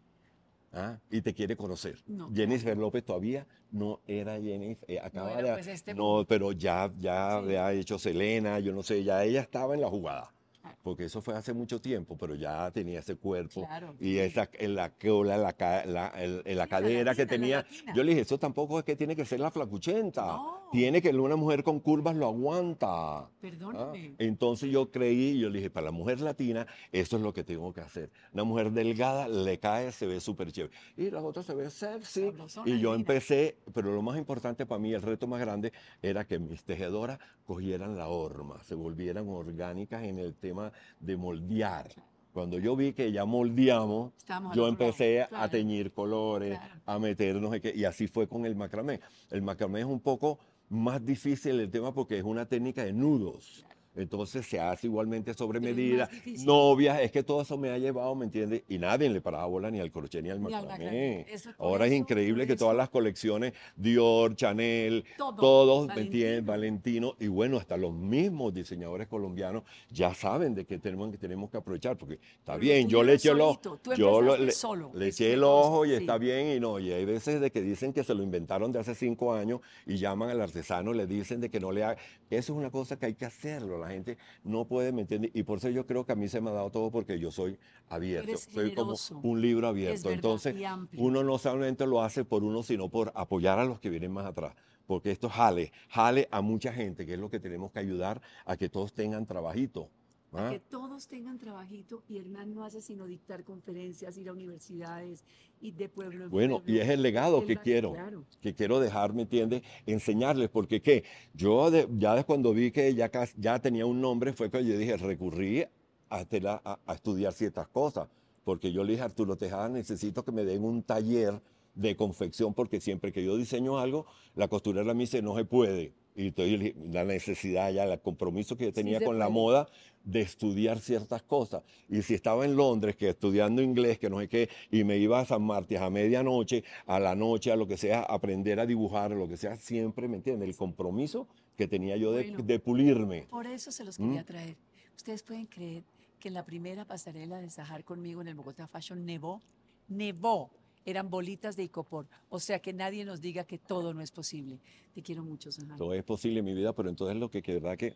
¿Ah? 0.72 0.98
Y 1.10 1.20
te 1.22 1.34
quiere 1.34 1.56
conocer. 1.56 1.98
No, 2.06 2.30
Jennifer 2.34 2.76
López 2.76 3.04
todavía 3.04 3.46
no 3.70 4.00
era 4.06 4.40
Jennifer, 4.40 4.90
eh, 4.90 4.98
acaba 5.00 5.32
era, 5.32 5.48
de, 5.48 5.52
pues, 5.54 5.66
este 5.68 5.94
no, 5.94 6.24
pero 6.28 6.52
ya, 6.52 6.90
ya 6.98 7.30
Sí. 7.30 7.36
había 7.44 7.72
hecho 7.72 7.98
Selena, 7.98 8.58
yo 8.60 8.72
no 8.72 8.82
sé, 8.82 9.02
ya 9.04 9.24
ella 9.24 9.40
estaba 9.40 9.74
en 9.74 9.80
la 9.80 9.88
jugada. 9.88 10.32
Ah. 10.64 10.76
Porque 10.84 11.04
eso 11.06 11.20
fue 11.20 11.34
hace 11.36 11.52
mucho 11.52 11.80
tiempo, 11.80 12.16
pero 12.16 12.34
ya 12.36 12.70
tenía 12.70 13.00
ese 13.00 13.16
cuerpo 13.16 13.66
Claro, 13.66 13.96
y 13.98 14.18
esa, 14.18 14.48
en 14.52 14.76
la 14.76 14.90
cola, 14.90 15.36
la, 15.36 15.52
ca- 15.54 15.84
la, 15.86 16.08
el- 16.10 16.42
en 16.44 16.56
la 16.56 16.64
Sí, 16.66 16.70
la 16.70 16.78
cadera 16.78 17.14
que 17.14 17.24
latina, 17.24 17.46
la 17.56 17.64
tenía. 17.64 17.94
Yo 17.94 18.02
le 18.04 18.10
dije, 18.10 18.20
eso 18.22 18.38
tampoco 18.38 18.78
es 18.78 18.84
que 18.84 18.94
tiene 18.94 19.16
que 19.16 19.24
ser 19.24 19.40
la 19.40 19.50
flacuchenta. 19.50 20.36
Tiene 20.72 21.02
que 21.02 21.10
una 21.10 21.36
mujer 21.36 21.62
con 21.62 21.80
curvas 21.80 22.16
lo 22.16 22.26
aguanta. 22.26 22.86
¿ah? 22.88 23.30
Perdóname. 23.40 24.14
Entonces 24.18 24.70
yo 24.70 24.90
creí 24.90 25.32
y 25.36 25.40
yo 25.40 25.50
le 25.50 25.58
dije, 25.58 25.68
para 25.70 25.84
la 25.86 25.92
mujer 25.92 26.20
latina, 26.20 26.66
esto 26.90 27.16
es 27.16 27.22
lo 27.22 27.34
que 27.34 27.44
tengo 27.44 27.72
que 27.74 27.82
hacer. 27.82 28.10
Una 28.32 28.44
mujer 28.44 28.72
delgada 28.72 29.28
le 29.28 29.58
cae, 29.58 29.92
se 29.92 30.06
ve 30.06 30.18
súper 30.18 30.50
chévere. 30.50 30.74
Y 30.96 31.10
la 31.10 31.22
otra 31.22 31.42
se 31.42 31.54
ve 31.54 31.68
sexy. 31.70 32.32
Y 32.64 32.80
yo 32.80 32.94
empecé, 32.94 33.58
pero 33.74 33.92
lo 33.92 34.00
más 34.00 34.16
importante 34.16 34.64
para 34.64 34.78
mí, 34.78 34.94
el 34.94 35.02
reto 35.02 35.26
más 35.26 35.40
grande, 35.40 35.72
era 36.00 36.26
que 36.26 36.38
mis 36.38 36.64
tejedoras 36.64 37.18
cogieran 37.44 37.96
la 37.96 38.08
horma, 38.08 38.62
se 38.64 38.74
volvieran 38.74 39.28
orgánicas 39.28 40.02
en 40.04 40.18
el 40.18 40.34
tema 40.34 40.72
de 40.98 41.16
moldear. 41.16 41.90
Cuando 42.32 42.58
yo 42.58 42.74
vi 42.74 42.94
que 42.94 43.12
ya 43.12 43.26
moldeamos, 43.26 44.12
yo 44.26 44.62
lado, 44.62 44.68
empecé 44.68 45.22
a 45.30 45.48
teñir 45.50 45.92
colores, 45.92 46.58
Claro. 46.58 46.80
a 46.86 46.98
meter 46.98 47.36
no 47.36 47.50
sé 47.50 47.60
qué, 47.60 47.74
y 47.76 47.84
así 47.84 48.06
fue 48.06 48.26
con 48.26 48.46
el 48.46 48.56
macramé. 48.56 49.00
El 49.30 49.42
macramé 49.42 49.80
es 49.80 49.86
un 49.86 50.00
poco 50.00 50.38
más 50.72 51.04
difícil 51.04 51.60
el 51.60 51.70
tema 51.70 51.92
porque 51.92 52.18
es 52.18 52.24
una 52.24 52.46
técnica 52.46 52.82
de 52.84 52.92
nudos. 52.92 53.64
Entonces 53.94 54.46
se 54.46 54.58
hace 54.58 54.86
igualmente 54.86 55.34
sobre 55.34 55.60
Pero 55.60 55.74
medida, 55.74 56.08
novias, 56.44 57.00
es 57.00 57.10
que 57.12 57.22
todo 57.22 57.42
eso 57.42 57.58
me 57.58 57.70
ha 57.70 57.76
llevado, 57.78 58.14
¿me 58.14 58.24
entiendes? 58.24 58.62
Y 58.68 58.78
nadie 58.78 59.08
le 59.10 59.20
paraba 59.20 59.44
bola 59.46 59.70
ni 59.70 59.80
al 59.80 59.90
crochet 59.92 60.22
ni 60.22 60.30
al 60.30 60.40
macramé. 60.40 61.26
Eso- 61.28 61.50
Ahora 61.58 61.86
es 61.86 61.92
increíble 61.92 62.46
que 62.46 62.56
todas 62.56 62.76
las 62.76 62.88
colecciones, 62.88 63.52
Dior, 63.76 64.34
Chanel, 64.34 65.04
Todo, 65.18 65.34
todos, 65.36 65.88
¿me 65.88 66.00
entiendes? 66.02 66.44
Valentino. 66.44 67.14
Y 67.20 67.26
bueno, 67.28 67.58
hasta 67.58 67.76
los 67.76 67.92
mismos 67.92 68.54
diseñadores 68.54 69.08
colombianos 69.08 69.62
ya 69.90 70.14
saben 70.14 70.54
de 70.54 70.64
que 70.64 70.78
tenemos, 70.78 71.10
que 71.10 71.18
tenemos 71.18 71.50
que 71.50 71.58
aprovechar, 71.58 71.96
porque 71.98 72.14
está 72.38 72.52
Pero 72.54 72.58
bien, 72.60 72.88
yo 72.88 73.02
le 73.02 73.14
eché 73.14 73.30
el 73.30 73.40
ojo, 73.42 73.60
yo 73.96 74.20
lo- 74.22 74.36
le, 74.38 74.52
solo, 74.52 74.90
le 74.94 75.08
eché 75.08 75.34
el 75.34 75.44
ojo 75.44 75.84
y 75.84 75.90
sí. 75.90 75.94
está 75.96 76.16
bien, 76.16 76.56
y 76.56 76.60
no, 76.60 76.78
y 76.78 76.90
hay 76.92 77.04
veces 77.04 77.40
de 77.40 77.50
que 77.50 77.60
dicen 77.60 77.92
que 77.92 78.04
se 78.04 78.14
lo 78.14 78.22
inventaron 78.22 78.72
de 78.72 78.78
hace 78.78 78.94
cinco 78.94 79.34
años 79.34 79.60
y 79.86 79.96
llaman 79.98 80.30
al 80.30 80.40
artesano, 80.40 80.92
le 80.92 81.06
dicen 81.06 81.40
de 81.40 81.50
que 81.50 81.60
no 81.60 81.72
le 81.72 81.84
haga, 81.84 81.96
eso 82.30 82.52
es 82.54 82.58
una 82.58 82.70
cosa 82.70 82.98
que 82.98 83.06
hay 83.06 83.14
que 83.14 83.26
hacerlo, 83.26 83.81
la 83.82 83.90
gente 83.90 84.18
no 84.44 84.66
puede, 84.66 84.92
¿me 84.92 85.02
entiendes? 85.02 85.30
Y 85.34 85.42
por 85.42 85.58
eso 85.58 85.68
yo 85.68 85.86
creo 85.86 86.04
que 86.04 86.12
a 86.12 86.16
mí 86.16 86.28
se 86.28 86.40
me 86.40 86.50
ha 86.50 86.52
dado 86.52 86.70
todo 86.70 86.90
porque 86.90 87.18
yo 87.18 87.30
soy 87.30 87.58
abierto, 87.88 88.30
Eres 88.30 88.48
soy 88.52 88.74
como 88.74 88.94
un 89.22 89.40
libro 89.40 89.68
abierto, 89.68 90.08
verdad, 90.08 90.14
entonces 90.14 90.56
uno 90.96 91.22
no 91.22 91.38
solamente 91.38 91.86
lo 91.86 92.02
hace 92.02 92.24
por 92.24 92.44
uno, 92.44 92.62
sino 92.62 92.88
por 92.88 93.12
apoyar 93.14 93.58
a 93.58 93.64
los 93.64 93.80
que 93.80 93.90
vienen 93.90 94.12
más 94.12 94.26
atrás. 94.26 94.54
Porque 94.86 95.10
esto 95.10 95.28
jale, 95.28 95.72
jale 95.88 96.28
a 96.30 96.40
mucha 96.40 96.72
gente, 96.72 97.06
que 97.06 97.14
es 97.14 97.18
lo 97.18 97.30
que 97.30 97.40
tenemos 97.40 97.70
que 97.70 97.78
ayudar 97.78 98.20
a 98.44 98.56
que 98.56 98.68
todos 98.68 98.92
tengan 98.92 99.26
trabajito. 99.26 99.90
¿Ah? 100.32 100.50
Que 100.50 100.58
todos 100.60 101.06
tengan 101.08 101.38
trabajito 101.38 102.02
y 102.08 102.18
Hernán 102.18 102.54
no 102.54 102.64
hace 102.64 102.80
sino 102.80 103.06
dictar 103.06 103.44
conferencias, 103.44 104.16
ir 104.16 104.28
a 104.28 104.32
universidades, 104.32 105.24
ir 105.60 105.74
de 105.74 105.88
pueblo 105.88 106.24
en 106.24 106.30
Bueno, 106.30 106.56
pueblo. 106.58 106.72
y 106.72 106.78
es 106.80 106.88
el 106.88 107.02
legado 107.02 107.44
que 107.46 107.56
quiero, 107.56 107.92
claro. 107.92 108.24
que 108.40 108.54
quiero 108.54 108.80
dejar, 108.80 109.12
¿me 109.12 109.22
entiendes? 109.22 109.62
Enseñarles, 109.86 110.48
porque 110.48 110.80
qué, 110.80 111.04
yo 111.34 111.70
de- 111.70 111.88
ya 111.98 112.14
de 112.14 112.24
cuando 112.24 112.52
vi 112.52 112.70
que 112.70 112.94
ya, 112.94 113.10
ya 113.36 113.58
tenía 113.60 113.86
un 113.86 114.00
nombre, 114.00 114.32
fue 114.32 114.50
que 114.50 114.64
yo 114.64 114.76
dije, 114.76 114.96
recurrí 114.96 115.62
a, 115.62 115.68
hacer 116.16 116.42
la- 116.42 116.60
a- 116.64 116.78
a 116.86 116.94
estudiar 116.94 117.32
ciertas 117.32 117.68
cosas, 117.68 118.08
porque 118.44 118.72
yo 118.72 118.82
le 118.84 118.92
dije, 118.92 119.02
Arturo 119.04 119.36
Tejada, 119.36 119.68
necesito 119.68 120.24
que 120.24 120.32
me 120.32 120.44
den 120.44 120.64
un 120.64 120.82
taller 120.82 121.40
de 121.74 121.96
confección, 121.96 122.52
porque 122.52 122.80
siempre 122.80 123.12
que 123.12 123.24
yo 123.24 123.36
diseño 123.36 123.78
algo, 123.78 124.04
la 124.34 124.48
costurera 124.48 124.92
me 124.94 125.00
dice, 125.04 125.22
no 125.22 125.34
se 125.36 125.44
puede. 125.44 125.94
Y 126.14 126.28
entonces 126.28 126.74
la 126.90 127.04
necesidad 127.04 127.72
ya, 127.72 127.84
el 127.84 128.00
compromiso 128.00 128.56
que 128.56 128.64
yo 128.64 128.72
tenía 128.72 128.98
se 128.98 129.04
con 129.04 129.18
la 129.18 129.28
moda 129.28 129.68
de 130.04 130.20
estudiar 130.20 130.80
ciertas 130.80 131.22
cosas. 131.22 131.62
Y 131.88 132.02
si 132.02 132.14
estaba 132.14 132.44
en 132.44 132.56
Londres, 132.56 132.96
que 132.96 133.08
estudiando 133.08 133.62
inglés, 133.62 133.98
que 133.98 134.10
no 134.10 134.20
sé 134.20 134.28
qué, 134.28 134.48
y 134.70 134.84
me 134.84 134.98
iba 134.98 135.20
a 135.20 135.24
San 135.24 135.42
Martín 135.42 135.78
a 135.78 135.90
medianoche, 135.90 136.64
a 136.86 136.98
la 136.98 137.14
noche, 137.14 137.52
a 137.52 137.56
lo 137.56 137.66
que 137.66 137.76
sea, 137.76 138.02
aprender 138.02 138.60
a 138.60 138.66
dibujar, 138.66 139.12
lo 139.12 139.28
que 139.28 139.36
sea, 139.36 139.56
siempre, 139.56 140.08
¿me 140.08 140.16
entiendes? 140.16 140.48
El 140.48 140.56
compromiso 140.56 141.28
que 141.56 141.68
tenía 141.68 141.96
yo 141.96 142.12
de, 142.12 142.24
Bueno. 142.24 142.42
de 142.42 142.58
pulirme. 142.58 143.22
Por 143.30 143.46
eso 143.46 143.70
se 143.70 143.84
los 143.84 143.98
¿Mm? 143.98 144.04
quería 144.04 144.24
traer. 144.24 144.56
Ustedes 144.96 145.22
pueden 145.22 145.46
creer 145.46 145.84
que 146.18 146.28
en 146.28 146.34
la 146.34 146.44
primera 146.44 146.84
pasarela 146.84 147.40
de 147.40 147.50
Sahar 147.50 147.84
conmigo 147.84 148.20
en 148.20 148.28
el 148.28 148.34
Bogotá 148.34 148.66
Fashion 148.66 149.04
nevó, 149.06 149.40
nevó. 149.88 150.50
Eran 150.84 151.10
bolitas 151.10 151.56
de 151.56 151.64
icopor. 151.64 152.06
O 152.28 152.40
sea 152.40 152.58
que 152.60 152.72
nadie 152.72 153.04
nos 153.04 153.20
diga 153.20 153.44
que 153.44 153.58
todo 153.58 153.94
no 153.94 154.00
es 154.00 154.10
posible. 154.10 154.58
Te 154.94 155.02
quiero 155.02 155.22
mucho, 155.22 155.52
Sahar. 155.52 155.78
Todo 155.78 155.94
es 155.94 156.04
posible 156.04 156.40
en 156.40 156.44
mi 156.44 156.54
vida, 156.54 156.72
pero 156.74 156.88
entonces 156.88 157.16
lo 157.16 157.30
que, 157.30 157.42
que 157.42 157.54
verdad 157.54 157.76
que 157.76 157.94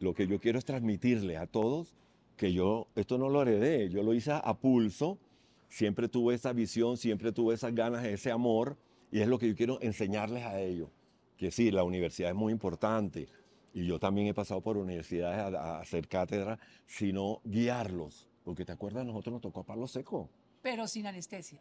lo 0.00 0.14
que 0.14 0.26
yo 0.26 0.40
quiero 0.40 0.58
es 0.58 0.64
transmitirle 0.64 1.36
a 1.36 1.46
todos 1.46 1.94
que 2.36 2.52
yo 2.52 2.88
esto 2.94 3.18
no 3.18 3.28
lo 3.28 3.42
heredé, 3.42 3.88
yo 3.88 4.02
lo 4.02 4.14
hice 4.14 4.32
a 4.32 4.54
pulso, 4.54 5.18
siempre 5.68 6.08
tuve 6.08 6.34
esa 6.34 6.52
visión, 6.52 6.96
siempre 6.96 7.32
tuve 7.32 7.54
esas 7.54 7.74
ganas, 7.74 8.04
ese 8.04 8.30
amor, 8.30 8.76
y 9.10 9.20
es 9.20 9.28
lo 9.28 9.38
que 9.38 9.48
yo 9.48 9.56
quiero 9.56 9.80
enseñarles 9.80 10.44
a 10.44 10.60
ellos. 10.60 10.88
Que 11.36 11.50
sí, 11.50 11.70
la 11.70 11.84
universidad 11.84 12.30
es 12.30 12.36
muy 12.36 12.52
importante, 12.52 13.28
y 13.72 13.86
yo 13.86 13.98
también 13.98 14.28
he 14.28 14.34
pasado 14.34 14.60
por 14.60 14.76
universidades 14.76 15.38
a, 15.38 15.76
a 15.76 15.80
hacer 15.80 16.08
cátedra, 16.08 16.58
sino 16.86 17.40
guiarlos, 17.44 18.28
porque 18.44 18.64
te 18.64 18.72
acuerdas, 18.72 19.04
nosotros 19.04 19.34
nos 19.34 19.42
tocó 19.42 19.60
a 19.60 19.64
palo 19.64 19.86
seco. 19.86 20.28
Pero 20.62 20.86
sin 20.86 21.06
anestesia. 21.06 21.60